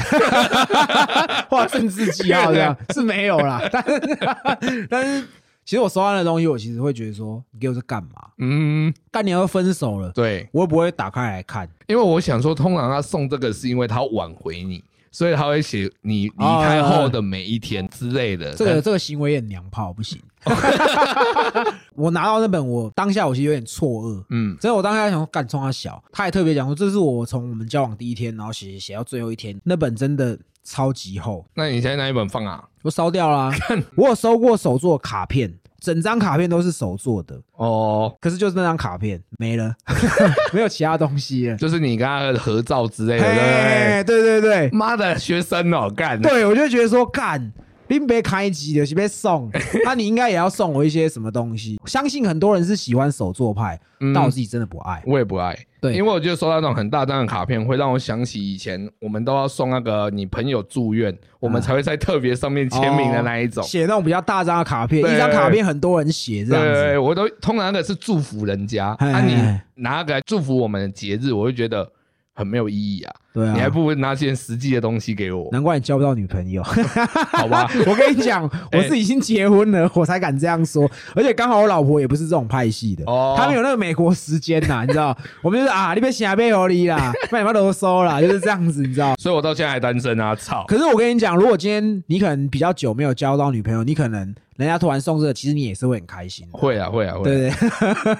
[1.48, 5.26] 画政治记号这样是没有啦，但是但是
[5.64, 8.10] 其实我收到的东西，我其实会觉得说，你给我这干嘛？
[8.38, 11.68] 嗯，干你要分手了，对，我也不会打开来看。
[11.88, 18.54] 因为我想说，通常他送这个是因为他要挽回你，所以他会写你离开后的每一天之类的。
[18.54, 20.20] 这个这个行为也很娘炮，不行。
[21.94, 24.24] 我拿到那本，我当下我其实有点错愕。
[24.30, 32.64] 嗯，所以，我当下想说干冲他小，他也特别讲说，这是我从我们交往第一天，然后写写到最后一天，那本真的超级厚，那你现在那一本放啊？
[32.82, 33.52] 我烧掉啦、
[33.96, 39.72] 我有收过手做卡片，整张卡片都是手做的，哦，可是就是那张卡片没了，
[40.52, 41.56] 没有其他东西了。
[41.56, 43.44] 就是你跟他的合照之类的，对不对？
[43.44, 47.52] 嘿对对对妈的，学生哦，干，对，我就觉得说干。
[47.92, 49.50] 林别开机的，是被送，
[49.84, 51.78] 那你应该也要送我一些什么东西？
[51.84, 55.02] 相信很多人是喜欢手作派，嗯但我自己真的不爱。
[55.06, 63.62] 我也不爱，对因为我觉得收到那种很大张的卡片，会让我想起以前我们都要送那个你朋友住院，我们才会在特别上面签名的那一种。
[63.62, 66.98] 写那种比较大张的卡片，对一张卡片很多人写这样对，子。
[66.98, 69.34] 我都通常那个是祝福人家，那啊，你
[69.82, 71.90] 拿那个来祝福我们的节日，我会觉得
[72.34, 73.14] 很没有意义啊。
[73.34, 76.62] 对啊，你还不如拿些实际的东西给我，难怪你交不到女朋友。
[77.32, 77.66] 好吧？
[77.88, 80.90] 我跟你讲， 哎我是已经结婚了，我才敢这样说。
[81.14, 85.16] 而且刚好我老婆也不是这种派系的，哦他们有那个美国时间呐，你知道？
[85.40, 89.14] 我们就是啊，你别想背合理啦，不然你妈啰嗦啦，就是这样子，你知道？
[89.18, 90.34] 所以我到现在还单身啊！
[90.36, 96.58] 操，可是我跟你讲，如果今天你可能比较久没有交到女朋友，你可能人家突然送这个，其实你也是会很开心的。
[96.58, 97.56] 会啊会啊会对啊，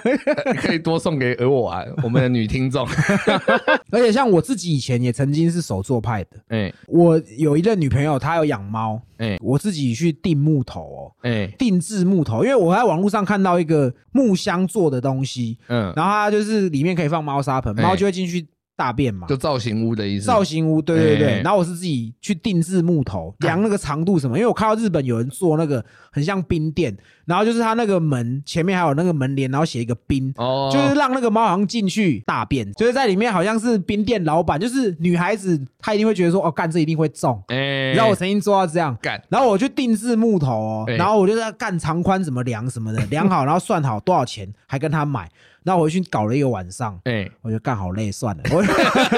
[0.03, 2.87] 对 可以多送给而我啊， 我们的女听众。
[3.91, 6.73] 而且像我自己以前也曾经是手作派的，哎。
[6.87, 9.37] 我有一任女朋友，她有养猫，哎。
[9.41, 11.47] 我自己去订木头哦，哎。
[11.57, 17.83] 定制木头，因为我在网络上看到一个木箱做的东西，嗯，然后它就是里面可以放猫砂盆，哎。
[17.83, 18.45] 猫就会进去
[18.83, 19.25] 大便嘛。
[19.27, 20.25] 就造型屋的意思。
[20.25, 26.93] 造型屋，对对对，哎然后我是自己去定制木头，量那个长度什么，因为我看到日本有人做那个很像冰垫，
[27.25, 30.33] 然后就是它那个门前面还有那个门帘，然后写一个冰。
[30.37, 37.41] 哦，就是让那个猫好像进去大便，就是在里面好像是冰店老板，就是女孩子她一定会觉得说，哦，干这一定会中。
[37.47, 40.95] 哎，你知道我曾经做到这样，干，然后我去定制木头哦，哎。
[40.95, 45.29] 然后我就在干长宽怎么量什么的， 量好然后算好多少钱，还跟他买，
[45.63, 48.63] 然后我回去搞了一个晚上，哎，我就干好累，算了，我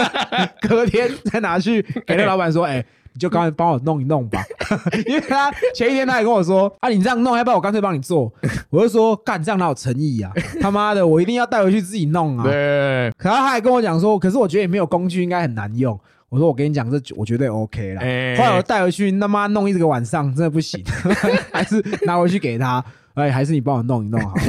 [0.68, 2.84] 隔天再拿去给那个老板说，哎、
[3.16, 4.44] 你就赶快帮我弄一弄吧，
[5.08, 8.30] 因为他前一天他也跟我说，啊，你这样弄，要不然我干脆帮你做。
[8.70, 10.30] 我就说，干这样哪有诚意啊？
[10.60, 12.44] 他妈的，我一定要带回去自己弄啊。
[12.44, 15.98] 对，可他还跟我讲说，可是我觉得也没有工具，应该很难用。
[16.28, 18.02] 我说我跟你讲，这我绝对 OK 啦。
[18.02, 20.84] 哎后来我带回去，他妈弄一个晚上，真的不行，
[21.54, 22.84] 还是拿回去给他。
[23.14, 24.44] 哎，还是你帮我弄一弄好了。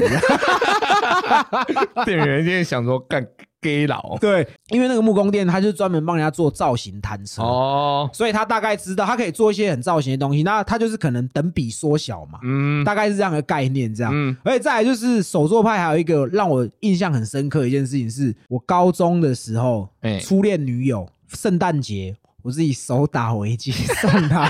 [2.05, 3.25] 店员一定想说干
[3.61, 7.42] gay 佬对，因为那个木工店，他就专门帮人家做造型摊车。
[7.42, 10.42] 哦，所以他大概知道，他可以做一些很造型的东西。
[10.42, 13.95] 那他就是可能等比缩小嘛，嗯大概是这样的概念。
[13.95, 22.14] 这样，嗯，而且再来就是手作派，还有一个让我印象很深刻的一件事情是，我高中的时候，哎初恋女友圣诞节。
[22.47, 24.49] 我自己手打围巾 送他，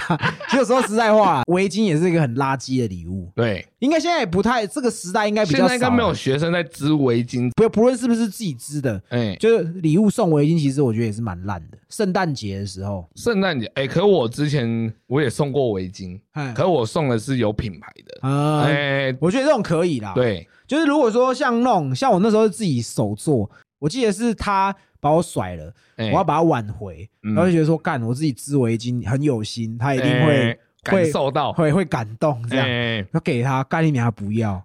[0.50, 3.32] 其实说实在话，围巾也是一个很垃圾的礼物。
[3.34, 5.68] 对，应该现在也不太，这个时代应该比较少。
[5.68, 11.78] 现在应该没有学生在织围巾，不不论是不是自己织的，哎，就是礼物送围巾，其实我觉得也是蛮烂的。
[11.88, 23.50] 圣诞节的时候，圣诞节，哎，可我之前我也送过围巾，哎，可我送的是有品牌的，啊、哎，我觉得这种可以啦。，对，就是如果说像那种，像我那时候自己手做，
[23.86, 34.60] 我记得是他把我甩了，哎我要把他挽回，嗯然后就觉得说，干，我自己织围巾很有心，他一定会、哎感受到，会会感动这样，哎，要给他，干你娘不要。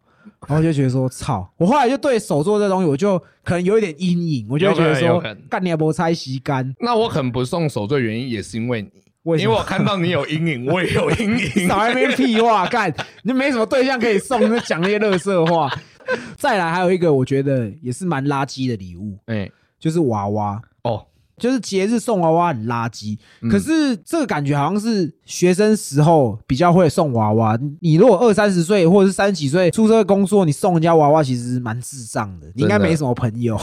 [0.47, 1.47] 然后就觉得说，操！
[1.57, 8.89] 我后来就对手做这东西，我就可能有一点阴影，我就会觉得说干你还不拆洗干，那我可能不送手做原因也是因为你，
[9.23, 11.47] 为因为我看到你有阴影，我也有阴影。
[11.69, 12.91] 少在那边屁话，干
[13.23, 15.71] 你没什么对象可以送，就讲那些乐色话。
[16.37, 20.61] 再来还有一个，我觉得也是蛮垃圾的礼物，哎，就是娃娃。
[20.83, 21.05] 哦，
[21.37, 27.57] 就是节日送娃娃很垃圾，嗯可是这个感觉好像是学生时候比较会送娃娃。
[27.81, 33.59] 你如果二三十岁或者是三十几岁出社会工作，你送人家娃娃其实蛮智障的，你应该没什么朋友。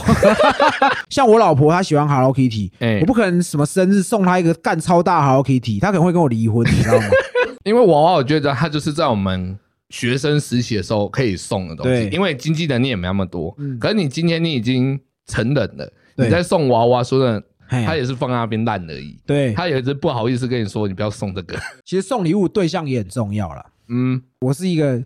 [1.09, 7.07] 像我老婆她喜欢 Hello Kitty，、哎我不可能什么生日送她一个干超大 Hello Kitty，她可能会跟我离婚，你知道吗？
[7.65, 9.57] 因为娃娃，我觉得它就是在我们
[9.89, 13.53] 学生实习的时候可以送的东西，因为经济能力也没那么多。
[13.57, 19.19] 嗯可是你今天你已经成人了，你在送娃娃，说真的，嘿他也是放在那边烂而已。
[19.25, 21.57] 对，他也是不好意思跟你说，你不要送这个。
[21.85, 23.65] 其实送礼物对象也很重要啦。
[23.87, 25.03] 嗯，我是一个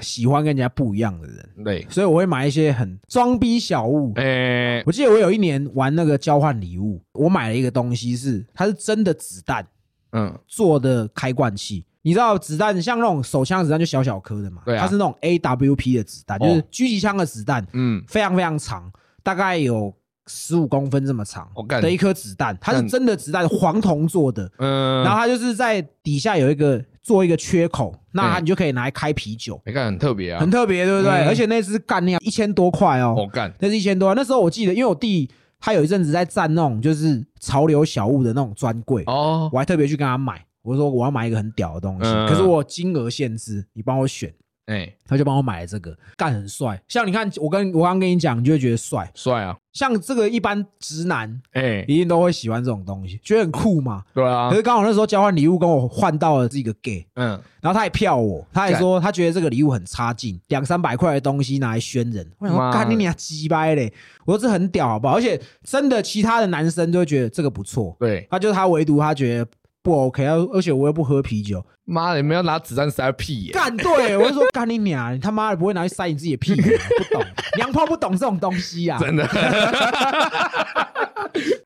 [0.00, 4.12] 喜欢跟人家不一样的人，对，所以我会买一些很装逼小物。
[4.16, 9.66] 诶，我记得我有一年玩那个交换礼物，我买了一个东西是它是真的子弹
[10.12, 11.86] 嗯，做的开罐器。
[12.06, 14.82] 你知道子弹像那种手枪子弹就小小颗的嘛，对啊。
[14.84, 16.62] 它是那种 AWP 的子弹，就是哦。
[16.70, 18.88] 狙击枪的子弹，嗯，非常非常长，
[19.24, 19.92] 大概有
[20.28, 21.82] 十五公分这么长我干。
[21.82, 22.88] 的一颗子弹，它是干。
[22.88, 31.10] 真的子弹，黄铜做的，嗯，然后它就是在底下有一个做一个缺口，那它嗯你就可以拿来开啤酒，你看很特别啊，很特别，对不对？
[31.10, 31.26] 嗯。
[31.26, 34.14] 而且那只干那一千多块哦，我干，那是一千多。
[34.14, 40.45] 那时候我记得，因为我弟他有一阵子在站那种就是潮流小物的那种专柜，哦，我还特别去跟他买。
[40.66, 44.34] 我说我要买一个很屌的东西，嗯可是我金额限制，你帮我选。
[44.66, 46.82] 哎，他就帮我买了这个，干很帅。
[46.88, 49.08] 像你看，我跟我刚刚跟你讲，你就会觉得帅。
[49.14, 54.02] 帅啊，像这个一般直男哎，一定都会喜欢这种东西，觉得很酷嘛。
[54.12, 62.28] 对啊可，是刚好那时候交换礼物跟我换到了这个 gay，嗯，然后他还票我，他还说他觉得这个礼物很差劲，两三百块的东西拿来宣人。
[62.40, 63.92] 我想说，妈干你俩鸡掰嘞！
[64.24, 65.14] 我说这很屌，好不好？
[65.14, 69.46] 而且真的，其他的男生就会觉得这个不错，对，他就是他唯独他觉得
[69.86, 77.24] 不 OK，啊而且我又不喝啤酒，妈的，你们要拿子弹塞屁眼，干对，我就说干你娘，你他妈的不会拿去塞你自己的屁眼，不懂，
[77.56, 78.98] 娘炮不懂这种东西啊！
[78.98, 79.24] 真的。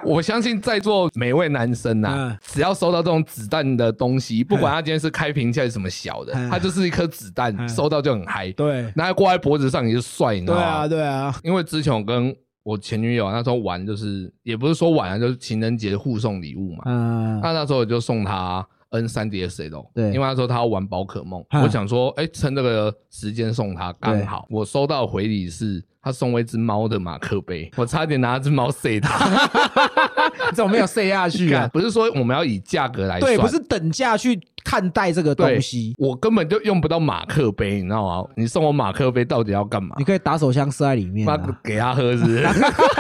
[0.04, 10.60] 我相信在座每位男生呐、嗯只要收到这种子弹的东西，不管他今天是开瓶器还是什么小的，嗯它就是一颗子弹，嗯收到就很嗨，对拿来挂在脖子上也是帅，你知道吗？
[10.60, 16.82] 对啊，对啊，因为之前我跟我前女友那时候玩，就是也不是说玩啊，就是情人节互送礼物嘛。
[16.86, 24.46] 嗯，那那时候我就送她 N 三 DSL，对因为那时候她要玩宝可梦，嗯我想说，哎、趁这个时间送她刚好。
[24.50, 29.48] 我收到回礼是她送我一只猫的马克杯，我差点拿只猫塞她。
[30.48, 31.68] 你怎么没有塞下去啊？
[31.72, 38.28] 不是说我们要以价格来算，对，不是等价去看待这个对东西，我根本就用不到马克杯，你知道吗？
[38.36, 40.04] 你送我马克杯到底要干嘛你？
[40.04, 42.46] 可以打手枪塞在里面、妈啊，给他喝是不是？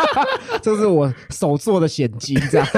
[0.62, 2.66] 这是我手做的险金，这样。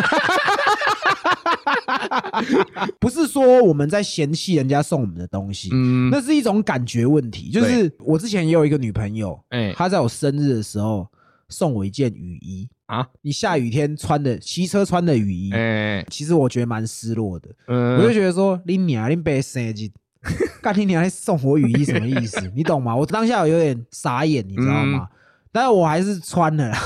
[2.99, 7.51] 不是说我们在嫌弃人家送我们的东西，嗯，那是一种感觉问题。
[7.51, 11.07] 就是我之前也有一个女朋友，哎她在我生日的时候
[11.49, 15.51] 送我一件雨衣，啊，你下雨天穿的，骑车穿的雨衣。
[15.53, 19.89] 哎，其实我觉得蛮失落的，嗯，我就觉得说，你娘，你被生日，
[20.61, 22.39] 干你娘，还送我雨衣什么意思？
[22.55, 22.95] 你懂吗？
[22.95, 25.09] 我当下有点傻眼，你知道吗？
[25.53, 26.79] 但是我还是穿了啦，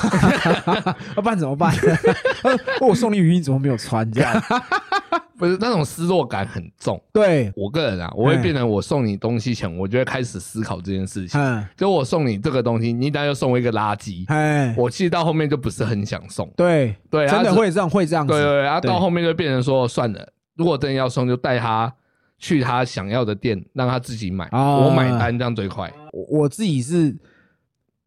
[1.16, 1.72] 要 不然怎么办？
[2.82, 4.10] 我送你雨衣，你怎么没有穿？
[4.10, 4.42] 这样
[5.38, 7.00] 不是那种失落感很重。
[7.12, 11.38] 对，我个人啊，我会变成我送你东西前，我就会开始思考这件事情。
[11.38, 16.50] 嗯，就我送你这个东西，你等下又送我一个垃圾，哎，我其实到后面就不是很想送。
[16.56, 18.32] 对对，真的啊会这样，会这样子。
[18.32, 20.26] 对对对，啊，对到后面就变成说算了，
[20.56, 21.92] 如果真的要送，就带他
[22.38, 25.92] 去他想要的店，让他自己买，哦我买单这样最快。
[26.12, 27.14] 我我自己是，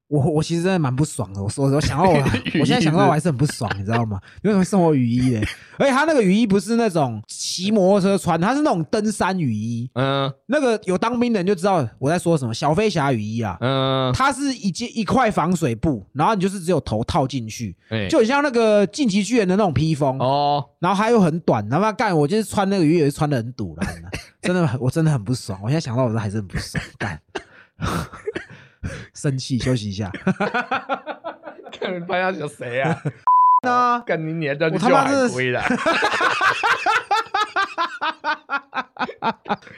[0.10, 1.41] 我我其实真的蛮不爽的。
[1.41, 2.17] 我说我想到我，
[2.60, 4.19] 我 现在想到我还是很不爽，你知道吗？
[4.41, 5.48] 你为什么送我雨衣嘞？
[5.78, 9.89] 而且他那个雨衣不是那种骑摩托车穿，他是那种登山雨衣。
[9.93, 13.56] 嗯那个有当兵的人就知道我在说什么，小飞侠雨衣啊。
[13.62, 23.84] 嗯，它是一件一块防水布，然后你就是只有头套进去，哎就很像那个晋级巨人的那种披风，哦，然后还有很短，他妈干，我就是穿那个雨衣也是穿的很堵了，
[24.41, 25.60] 真的，我真的很不爽。
[25.62, 27.22] 我现在想到我都还是很不爽，干，
[29.13, 30.12] 生气，休息一下。
[31.80, 33.02] 看班下有谁啊？
[33.63, 35.63] 那 干你你还叫去我救他妈真的是海龟啦？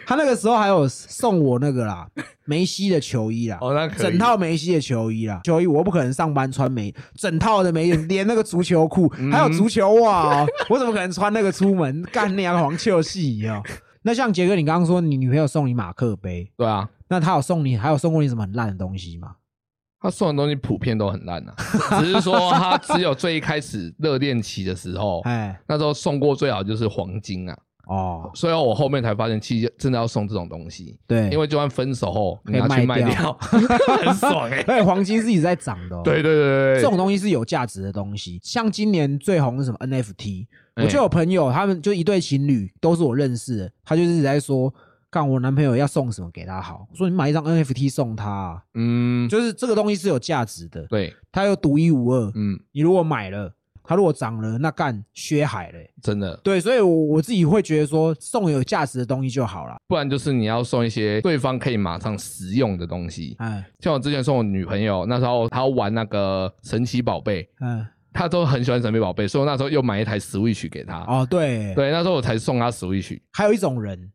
[0.06, 2.08] 他那个时候还有送我那个啦，
[2.46, 12.04] 梅西的球衣啦，哦，那可以整套梅西的球衣啦，球衣我不可能上班穿梅整套的梅，连那个足球裤嗯还有足球袜哦，我怎么可能穿那个出门？
[12.12, 13.64] 干那样黄秋戏哦。
[14.04, 19.36] 那像杰哥，你刚刚说你女朋友送你马克杯，对啊，那他有送你，还有送过你什么很烂的东西吗？
[20.00, 21.54] 他送的东西普遍都很烂啊，
[22.02, 33.38] 只是说他只有最一开始热恋期的时候，哎，那时候送过最好就是黄金啊，哦，所以我后面才发现，其实真的要送这种东西，对，因为就算分手后你要去卖卖掉掉，
[34.04, 38.40] 很爽 哎、黄金是一直在涨的、哦，对对对对对，这种东西是有价值的东西。
[38.42, 40.48] 像今年最红的什么 NFT，、哎
[40.84, 44.74] 我就有朋友，他们就一对情侣，都是我认识的，他就是一直在说，
[45.10, 52.32] 干我男朋友要送什么给他好，我说你买一张 NFT 送他、啊，嗯，就是这个东西是有价值的，对，它又独一无二。
[52.36, 59.76] 嗯，你如果买了，它如果涨了，那干薛海嘞、真的，对，所以我我自己会觉得说，送有价值的东西就好了。
[59.88, 63.36] 不然就是你要送一些对方可以马上使用的东西。
[63.40, 71.00] 哎，像我之前送我女朋友，那时候她玩那个神奇宝贝，嗯，她都很喜欢神秘宝贝，所以我那时候又买一台 Switch 给他。
[71.06, 73.20] 哦，对，对，那时候我才送他 Switch。
[73.32, 74.12] 还有一种人，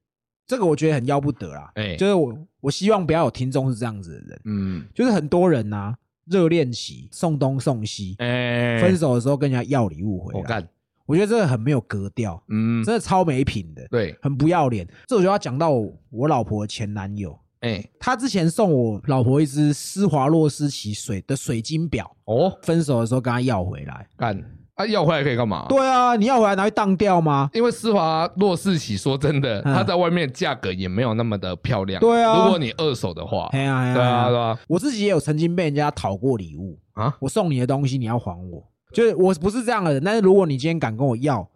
[0.46, 1.70] 这个我觉得很要不得啦。
[1.74, 1.96] 哎。
[1.96, 5.94] 就是我我希望不要有听众是这样子的人，嗯，就是很多人呐、
[6.26, 10.68] 热恋期送东送西，哎、分手的时候跟人家要礼物回来，我干，
[11.06, 14.86] 我觉得这个很没有格调，嗯，真的超没品的，对，很不要脸。
[15.06, 24.06] 这我就要讲到我我老婆的前男友，哎、他之前送我老婆一只施华洛世奇水的水晶表，哦，分手的时候跟他要回来。
[24.16, 24.40] 干，
[24.74, 25.66] 啊，要回来可以干嘛？
[25.68, 27.50] 对啊，你要回来拿去当掉吗？
[27.52, 29.74] 因为施华洛世奇说真的，嗯。
[29.74, 32.00] 它在外面价格也没有那么的漂亮。
[32.00, 32.44] 对啊。
[32.44, 41.48] 如果你二手的话，哎呀哎呀，对啊，对啊，我自己也有曾经被人家讨过礼物，啊，我送你的东西你要还我，就是我不是这样的人，但是如果你今天敢跟我要，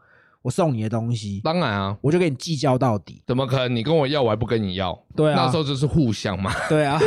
[0.42, 3.22] 我送你的东西，当然啊，我就跟你计较到底。
[3.26, 3.76] 怎么可能？
[3.76, 4.98] 你跟我要，我还不跟你要？
[5.14, 6.50] 对啊那时候就是互相嘛。
[6.68, 6.98] 对啊，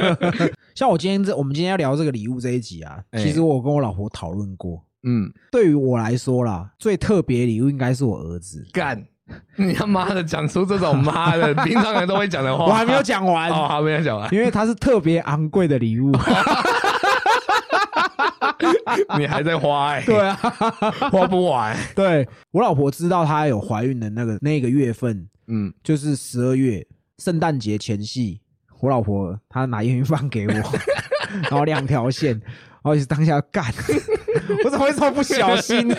[0.76, 8.66] 像我今天这我们今天要聊这个礼物这一集啊，哎其实我跟我老婆讨论过，嗯，对于我来说啦，最特别礼物应该是我儿子。
[8.72, 9.02] 干，
[9.56, 16.12] 你他妈的讲出这种妈的平常人都会讲的话，我还没有讲完，哦，还没有讲完，因为它是特别昂贵的礼物。
[19.18, 20.34] 你还在花哎、对啊，
[21.10, 21.76] 花不完。
[21.94, 26.86] 对我老婆知道她有怀孕的那个那个月份，嗯，就是十二月
[27.18, 28.40] 圣诞节前夕，
[28.80, 30.52] 我老婆她拿验孕棒给我，
[31.42, 32.40] 然后两条线，
[32.82, 33.64] 然后当下干，
[34.64, 35.96] 我怎么会这么不小心呢、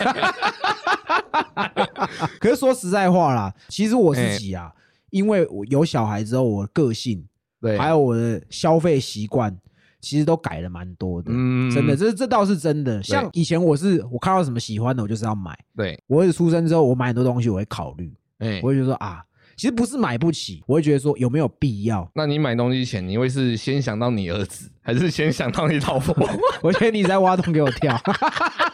[2.40, 4.72] 可是说实在话啦，其实我自己啊，
[5.10, 7.26] 因为我有小孩之后，我的个性
[7.60, 9.56] 对，还有我的消费习惯，
[10.00, 11.30] 其实都改了蛮多的。
[11.32, 13.02] 嗯真的，这这倒是真的。
[13.02, 15.58] 像以前我是我看到什么喜欢的，我就是要买。
[15.76, 19.22] 对，我儿子出生之后，我买很多东西，我会考虑，哎、我会觉得说啊，
[19.56, 22.08] 其实不是买不起，我会觉得说有没有必要。
[22.14, 26.14] 那你买东西前，你会是先想到你儿子，还是先想到你老婆？
[26.62, 28.00] 我觉得你在挖洞给我跳。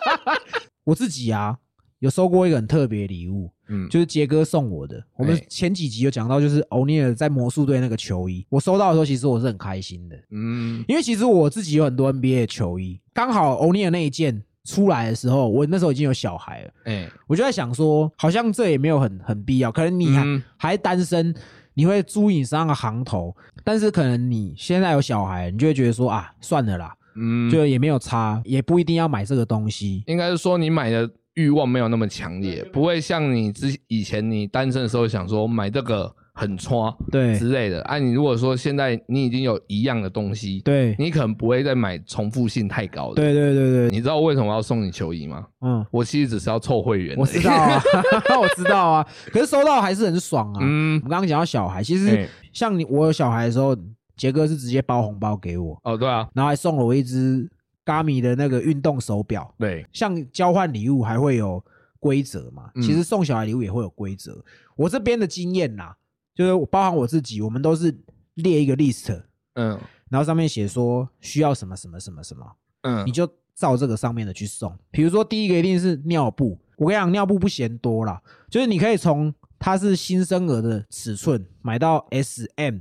[0.85, 1.57] 我自己啊，
[2.05, 5.03] 有收过一个很特别的礼物，嗯，就是杰哥送我的。
[5.17, 5.47] 我们哎。
[5.49, 20.43] 前几集有讲到，就是欧尼尔在魔术队那个球衣，我收到的时候，其实我是很开心的，嗯，因为其实我自己有很多 NBA 的球衣，刚好欧尼尔那一件出来的时候，我那时候已经有小孩了，哎，我就在想说，好像这也没有很很必要，可能你还、嗯。
[20.59, 21.35] 还单身，
[21.73, 23.35] 你会注意你身上的行头，
[23.65, 30.03] 但是可能你现在有小孩，你就会觉得说啊，算了啦，嗯，就也没有差，也不一定要买这个东西。
[30.07, 37.82] 应该是说你买的欲望没有那么强烈，不会像你之以前你单身的时候想说买这个很穿对之类的。
[37.82, 43.16] 啊，你如果说现在你已经有一样的东西，对你可能不会再买重复性太高的。
[43.16, 45.47] 对对对对，你知道为什么要送你球衣吗？
[45.62, 47.16] 嗯，我其实只是要凑会员。
[47.16, 47.82] 我知道啊，
[48.41, 50.59] 我知道啊，可是收到还是很爽啊。
[50.62, 53.76] 嗯我，们刚刚讲到小孩，其实哎像你我有小孩的时候，
[54.16, 57.49] 杰哥是直接包红包给我，哦，对啊，然后还送了我一只
[57.85, 59.55] Gami 的那个运动手表。
[59.59, 61.62] 对，像交换礼物还会有
[62.01, 62.70] 规则嘛？
[62.74, 64.43] 嗯其实送小孩礼物也会有规则。
[64.76, 65.97] 我这边的经验啦，
[66.35, 67.97] 就是我包含我自己，我们都是
[68.35, 69.22] 列一个 list，
[69.55, 69.78] 嗯
[70.11, 72.47] 然后上面写说需要什么什么什么什么，
[72.82, 74.76] 嗯你，就照这个上面的去送。
[74.91, 78.20] 比如说第一个一定是尿布，我跟你讲，尿布不嫌多啦，
[78.51, 82.78] 就是你可以从它是新生儿的尺寸买到 S、M、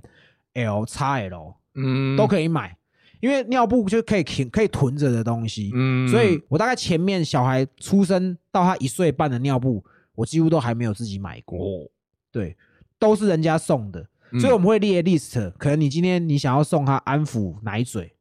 [0.53, 2.75] L、XL 嗯都可以买，
[3.23, 5.71] 因为尿布就可以囤可以囤着的东西。
[5.73, 6.05] 嗯。
[6.09, 9.81] 所以我大概前面小孩出生到他一岁半的尿布，
[10.13, 11.89] 我几乎都还没有自己买过，哦，
[12.33, 12.57] 对，
[12.99, 14.05] 都是人家送的。
[14.33, 14.41] 嗯。
[14.41, 18.13] 所以我们会列 list，可能你今天你想要送他安抚奶嘴，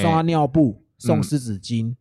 [0.00, 1.22] 送他尿布，送嗯。
[1.24, 1.96] 湿纸巾，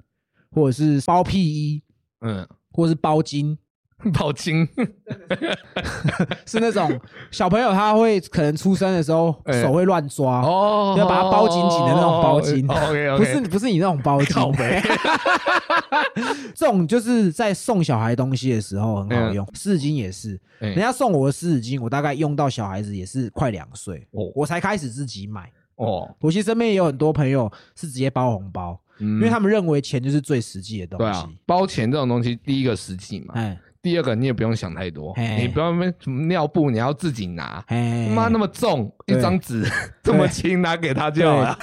[0.52, 1.82] 或者是包屁衣，
[2.20, 3.58] 嗯，或者是包巾，
[4.14, 4.68] 跑精，
[6.46, 7.00] 是那种
[7.32, 14.82] 小朋友他会可能出生的时候哎手会乱抓，哦要把它包紧紧的那种包巾不是不是你那种包靠巾，背，
[16.54, 20.39] 这种就是在送小孩东西的时候很好用，湿纸巾也是。
[20.60, 25.52] 哎人家送我的湿纸巾，我大概用到小孩子也是快两岁，哦我才开始自己买。
[25.76, 39.63] 哦，我其实身边也有很多朋友是直接包红包，因因为他们认为钱就是最实际的东西对啊。，包钱这种东西，第一个实际嘛，哎第二个你也不用想太多，你不要那什么尿布你要自己拿，哎，妈那么重一张纸
[40.01, 41.55] 这么轻，拿给他就好了。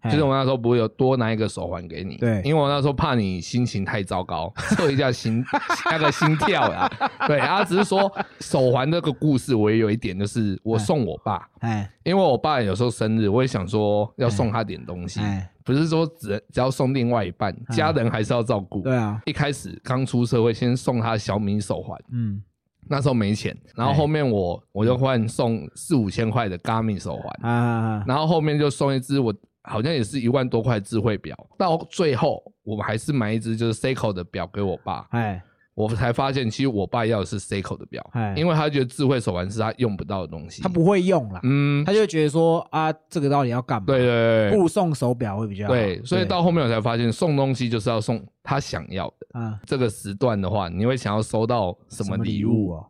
[0.00, 5.44] 哎 就是我那时候不会有多拿一个手环给你，对因为我那时候怕你心情太糟糕，测一下心
[5.90, 6.90] 那个心跳啦。
[7.26, 8.10] 对，然后只是说
[8.40, 18.80] 手环这个故事，我也有一点就是我送我爸，哎因为我爸有时候生日，我也想说要送他点东西，哎，不是说只只要送另外一半，家人还是要照顾。
[18.80, 22.42] 对啊，一开始刚出社会，先送他小米手环，嗯
[22.88, 35.42] 那时候没钱，然后后面我我就换送四五千块的 Garmin 手环，啊，然后后面就送一只我好像也是一万多块智慧表，到最后我们还是买一只就是 Seiko 的表给我爸，哎
[35.78, 43.86] 我才发现其实我爸要的是 Seiko 的表哎，因为他觉得智慧手环是他用不到的东西，他不会用啦，嗯，他就觉得说啊，这个到底要干嘛？
[43.86, 45.72] 对对对不如送手表会比较好。
[45.72, 49.40] 对，所以到后面我才发现送东西就是要送他想要的。
[49.40, 52.72] 啊这个时段的话，你会想要收到什么礼物？
[52.72, 52.86] 哦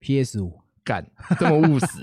[0.00, 1.06] ？PS 五，干
[1.38, 1.86] 这么务实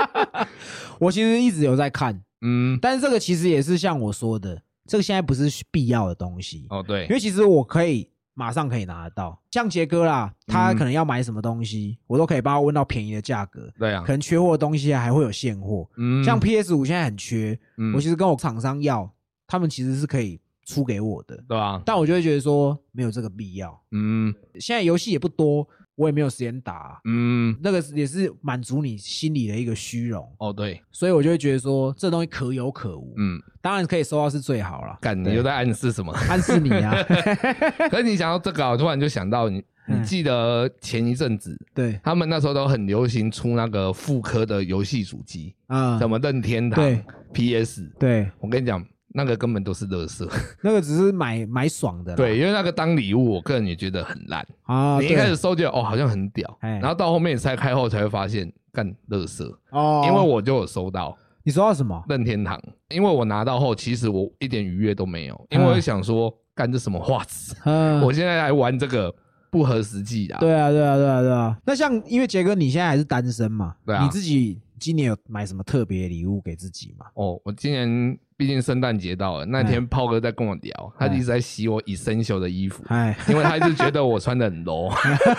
[1.00, 8.08] 我其实一直有在看，嗯，但是这个其实也是像我说的，这个现在不是必要的东西，哦对因，为其实我可以
[8.40, 9.38] 马上可以拿得到。
[9.50, 13.70] 像杰哥啦，他嗯可能要买什么东西，我都可以帮他问到便宜的价格。
[13.78, 19.12] 对啊可，能缺货的东西还会有现货，嗯像 PS 五现在很缺，嗯我其实跟我厂商要，
[19.46, 21.82] 他们其实是可以出给我的，对吧？
[21.84, 23.78] 但我就会觉得说没有这个必要。
[23.90, 25.68] 嗯现在游戏也不多，
[26.00, 33.12] 我也没有时间打，嗯，那个也是满足你心里的一个虚荣，哦对，所以我就会觉得说这东西可有可无。
[33.18, 36.10] 嗯，当然可以收到是最好了，干你又在暗示什么？
[36.30, 36.96] 暗示你啊，
[37.90, 48.82] 可是你想到这个啊，我突然就想到你，你嗯记得前一阵子对，他们那时候都很流行出那个复刻的游戏主机，啊、什么任天堂对、PS，对，我跟你讲，
[49.12, 50.28] 那个根本都是垃圾。
[50.62, 54.46] 那个只是买买爽的啦，对，因为那个当礼物，我个人也觉得很烂。
[54.64, 62.02] 啊，你一开始收觉得哦好像很屌，哎然后到后面你拆开后才会发现干垃圾，哦，因为我就有收到你收到什么？
[62.08, 69.12] 任天堂，因为我拿到后其实我一点愉悦都没有，因为我会想说干这什么画质，嗯，我现在来玩这个
[69.50, 70.36] 不合实际的。
[70.38, 71.56] 对啊，对啊，对啊，对啊。
[71.64, 77.06] 那像因为杰哥你现在还是单身嘛，对啊你自己今年有买什么特别礼物给自己吗？
[77.14, 84.90] 哦，我今年毕竟圣诞节到了，那天炮哥在跟我聊，他一直在洗我以生锈的衣服，哎，因为他一直觉得我穿的很 low，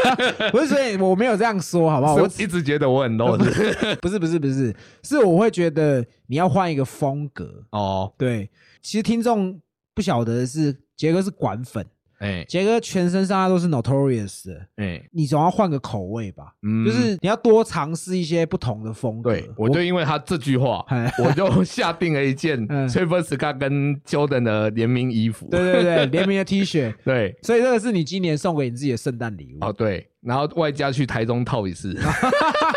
[0.51, 2.13] 不是，所以我没有这样说，好不好？
[2.13, 3.95] 我我一直觉得我很 low 不是？
[4.01, 7.65] 不是，不是，不是，是我会觉得你要换一个风格。
[7.71, 8.47] 哦，对，
[8.81, 9.59] 其实听众
[9.95, 11.83] 不晓得的是，杰哥是管粉，
[12.22, 12.45] 哎。
[12.47, 16.86] 杰哥全身上下都是 Notorious 的，哎，你总要换个口味吧，嗯。
[16.86, 19.32] 就是你要多尝试一些不同的风格。
[19.32, 22.88] 对，我就因为他这句话 哎，我就下定了一件嗯。
[22.88, 25.47] Travis Scott 跟 Jordan 的联名衣服。
[25.49, 29.65] 对对对，联名的 T 恤， 对，所以这个是你今年送给你自己的圣诞礼物。
[29.65, 31.97] 哦对，然后外加去台中套一次。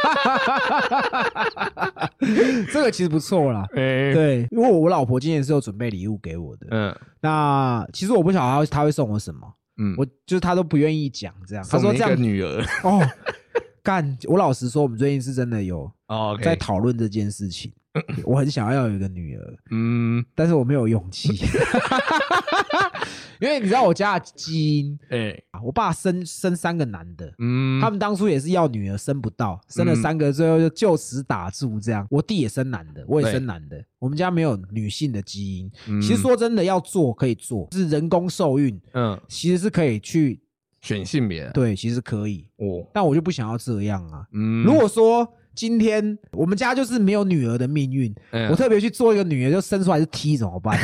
[2.72, 3.64] 这个其实不错啦。
[3.72, 6.66] 哎，对，因为我老婆今年是有准备礼物给我的。
[6.70, 9.40] 嗯那其实我不晓得她会她会送我什么，
[9.78, 11.64] 嗯，我就是她都不愿意讲这样。
[11.68, 12.62] 她说这样女儿。
[12.82, 13.00] 哦，
[13.82, 14.16] 干！
[14.24, 17.72] 我老实说，我们最近是真的有哦在讨论这件事情。
[18.24, 21.28] 我很想要有一个女儿，嗯，但是我没有勇气，
[23.40, 32.06] 因为你知道我家的基因，哎，我爸生生三个男的，嗯，他们当初也是要女儿生不到，生了嗯三个，最后就就此打住这样。
[32.10, 35.70] 我弟也生男的，我也生男的，我们家没有女性的基因。
[35.88, 40.40] 嗯其实说真的，要做可以做，是人工受孕，嗯，其实是可以去
[40.80, 44.26] 选性别，对，其实可以，哦，但我就不想要这样啊。
[44.32, 50.78] 嗯，如果说今天我们家就是没有女儿的命运，嗯我特别去做一个女儿，就生出来是 T 怎么办？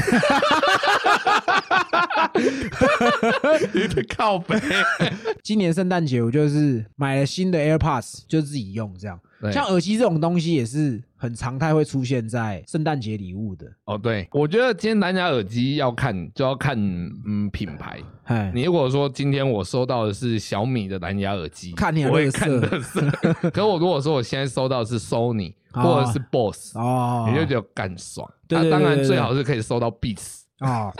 [3.72, 4.58] 你的靠背，
[5.42, 9.18] 今年圣诞节我就是买了新的 AirPods，就自己用这样。
[9.50, 13.66] 像耳机这种东西也是很常态会出现在圣诞节礼物的。
[13.86, 17.98] 哦，对，我觉得今天蓝牙耳机要看就要看嗯品牌。
[18.24, 23.00] 哎，你如果说今天我收到的是小米的蓝牙耳机，看你我会看的是。
[23.50, 28.30] 可我如果说我现在收到的是 Sony 哦或者是 BOSS，、哦，你就觉得干爽。
[28.46, 30.40] 对对对啊当然最好是可以收到 Beats。
[30.58, 30.92] 哦，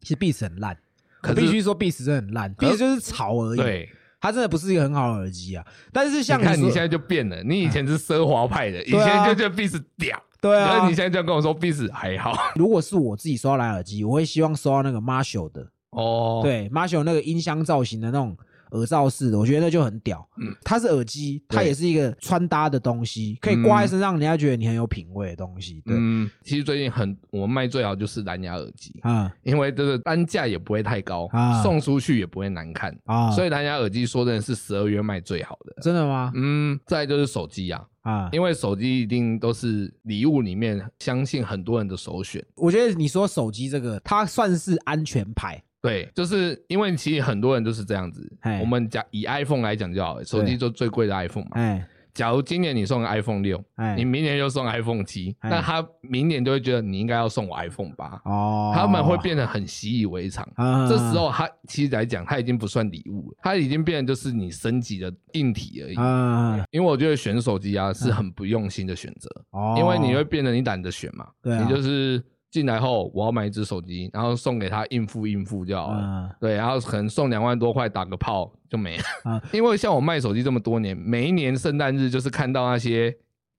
[0.00, 0.76] 其实 Beats 很烂，
[1.20, 3.88] 可必须说 Beats 真的很烂，Beats 就是吵而已。，对，
[4.20, 5.64] 它真的不是一个很好的耳机啊。
[5.92, 12.34] 但是像看你现在就变了，你以前是奢华派的，以前就觉得 Beats 屌，对啊可是你，现在就跟我说 Beats 还好。
[12.56, 18.36] 如果是我自己收到蓝牙耳机，我会希望收到那个 Marshall 的，哦，，对 Marshall 那个音箱造型的那种
[18.72, 20.26] 耳罩式的，我觉得那就很屌。
[20.36, 25.82] 嗯它是耳机，它也是一个穿搭的东西，可以挂在身上，人家觉得你很有品味的东西。
[25.84, 35.74] 对，嗯，其实最近很我们卖最好就是蓝牙耳机，啊因为这个单价也不会太高，啊送出去也不会难看，啊，所以蓝牙耳机说真的是十二月卖最好的。
[35.82, 36.32] 真的吗？
[36.34, 42.44] 嗯，再来就是手机啊，啊，因为手机一定都是礼物里面相信很多人的首选。
[42.56, 45.62] 我觉得你说手机这个，它算是安全牌。
[45.80, 48.30] 对，就是因为其实很多人都是这样子。
[48.60, 51.50] 我们讲以 iPhone 来讲就好了，手机就最贵的 iPhone 嘛。
[51.54, 60.44] 哎假如今年你送个 iPhone 六，哎你，明年又送 iPhone 七，哎那他明年就会觉得你应该要送我 iPhone 八，哦，他们会变得很习以为常。
[60.56, 65.94] 啊，这时候他其实来讲，他已经不算礼物了，他已经变成就是你升级的硬体而已。
[65.94, 72.20] 啊，因为我觉得选手机啊是很不用心的选择，哦，因为你会变得你懒得选嘛，你就是
[72.50, 75.98] 进来后我要买一只手机，然后送给他应付应付就好了。
[75.98, 79.04] 啊对，然后可能送两万多块打个炮就没了。
[79.24, 83.14] 啊 因为像我卖手机这么多年，每一年圣诞日就是看到那些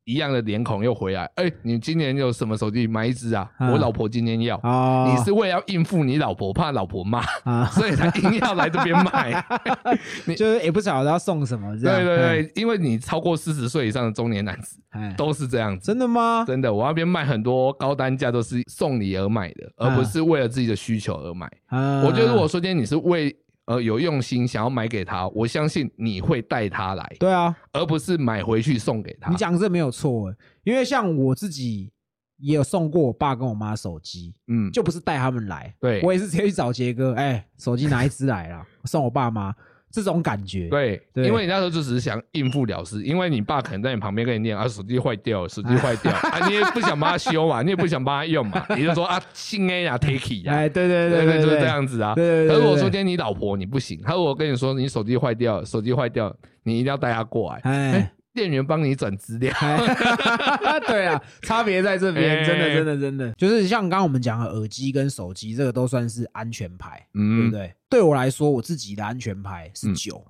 [0.09, 1.29] 一样的脸孔又回来。
[1.35, 2.87] 哎，你今年有什么手机？
[2.87, 3.47] 买一只啊！
[3.59, 4.57] 啊我老婆今天要。
[4.63, 9.45] 哦，你是为了要应付你老婆，怕老婆骂，啊， 所以才硬要来这边卖。
[10.35, 15.85] 就是也不晓得要送什么，对对，对，因为你超过四十岁以上的中年男子哎，都是这样子。
[15.85, 16.43] 真的吗？
[16.47, 21.45] 真的，我那边卖很多高单价都是送礼而买的，而不是为了自己的需求而买。
[21.67, 23.35] 啊我觉得如果说今天你是为
[23.69, 29.29] 呃有用心想要买给他，我相信你会带他来，对啊，而不是买回去送给他。
[29.29, 31.91] 你讲这没有错，因为像我自己
[32.37, 36.01] 也有送过我爸跟我妈手机，嗯，就不是带他们来，对。
[36.01, 39.53] 我也是直接去找杰哥，哎，手机拿一只来啦， 送我爸妈，
[39.91, 52.13] 这种感觉，对，对因为你那时候就只是想应付了事，因为你爸可能在你旁边跟你念啊，手机坏掉，手机坏掉 啊，你也不想帮他修嘛， 你也不想帮他用嘛， 你就说啊，信 A 呀，take 呀、哎，对对对对就是这，样子啊。
[52.15, 58.11] 对对对对可是我说今天你老婆你不行，他如果跟你说你手机坏掉，手机坏掉，你一定要带他过来，哎。
[58.33, 59.53] 店员帮你转资料。
[59.59, 67.73] 哎 对啊，差别在这边，哎真的，真的，真的，就是像刚刚我们讲的耳机跟手机，这个都算是安全牌，对不嗯，对？
[67.89, 70.25] 对我来说，我自己的安全牌是嗯酒，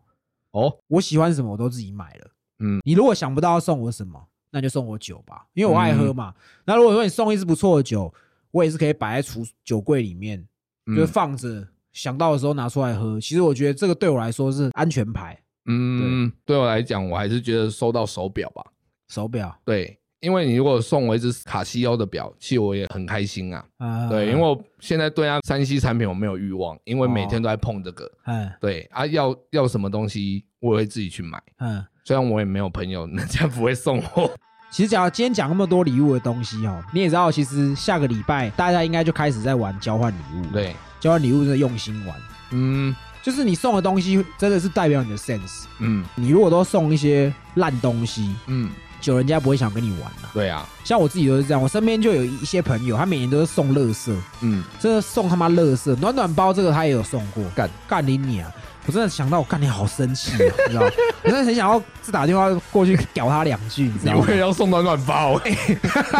[0.51, 2.27] 哦，我喜欢什么我都自己买了。
[2.59, 4.21] 嗯，你如果想不到要送我什么，
[4.51, 6.33] 那就送我酒吧，因为我爱喝嘛。
[6.65, 8.13] 那如果说你送一支不错的酒，
[8.51, 10.43] 我也是可以摆在储酒柜里面，
[10.87, 13.19] 嗯就是放着，想到的时候拿出来喝。
[13.19, 15.39] 其实我觉得这个对我来说是安全牌，
[15.69, 18.63] 嗯，对我来讲，我还是觉得收到手表吧。
[19.07, 23.65] 手表对，因为你如果送我一只卡西欧的表，其实我也很开心啊。
[23.77, 28.11] 啊，对，因为我现在对它山西产品我没有欲望，因为每天都在碰这个。
[28.25, 31.41] 嗯对啊，要要什么东西，我也会自己去买。
[31.59, 31.85] 嗯。
[32.05, 34.31] 虽然我也没有朋友， 人家不会送我。
[34.71, 42.15] 其实讲今天讲那么多礼物的东西哦，你也知道，其实下个礼拜大家应该就开始在玩交换礼物。，对，交换礼物真的用心玩。
[42.51, 45.63] 嗯，就是你送的东西真的是代表你的 sense。
[45.79, 46.05] 嗯。
[46.15, 48.69] 你如果都送一些烂东西，嗯，
[49.01, 57.69] 久人家不会想跟你玩了、对啊，像我自己都是这样，我身边就有一些朋友，他每年都是送乐色，嗯，真的送他妈乐色，暖暖包这个他也有送过，干。
[57.87, 58.51] 干你你啊！
[58.89, 60.81] 我真的想到我干你好生气啊，你知道？
[61.23, 64.33] 我真的很想要自打电话过去屌他两句，你知道吗我？
[64.33, 65.39] 也要送暖暖包，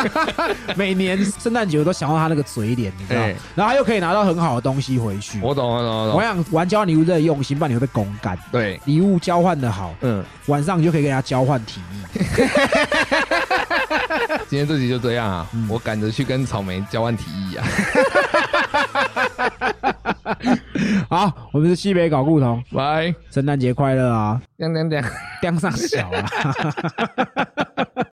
[0.78, 3.22] 每年圣诞节我都想到他那个嘴脸，你知道？
[3.56, 5.40] 然后他又可以拿到很好的东西回去。
[5.42, 8.38] 我懂我懂我懂，我想玩交换礼物真的用心，不然你会被公干。
[8.52, 11.84] 对，礼物交换的好，嗯，晚上你就可以跟人家交换提议。
[14.48, 17.66] 今天这集就这样啊，嗯我赶着去跟草莓交换提议啊，
[21.10, 24.42] 好，我们是西北搞故同，拜，圣诞节快乐啊！
[24.58, 25.04] 当当当，
[25.42, 26.26] 当 上小啊。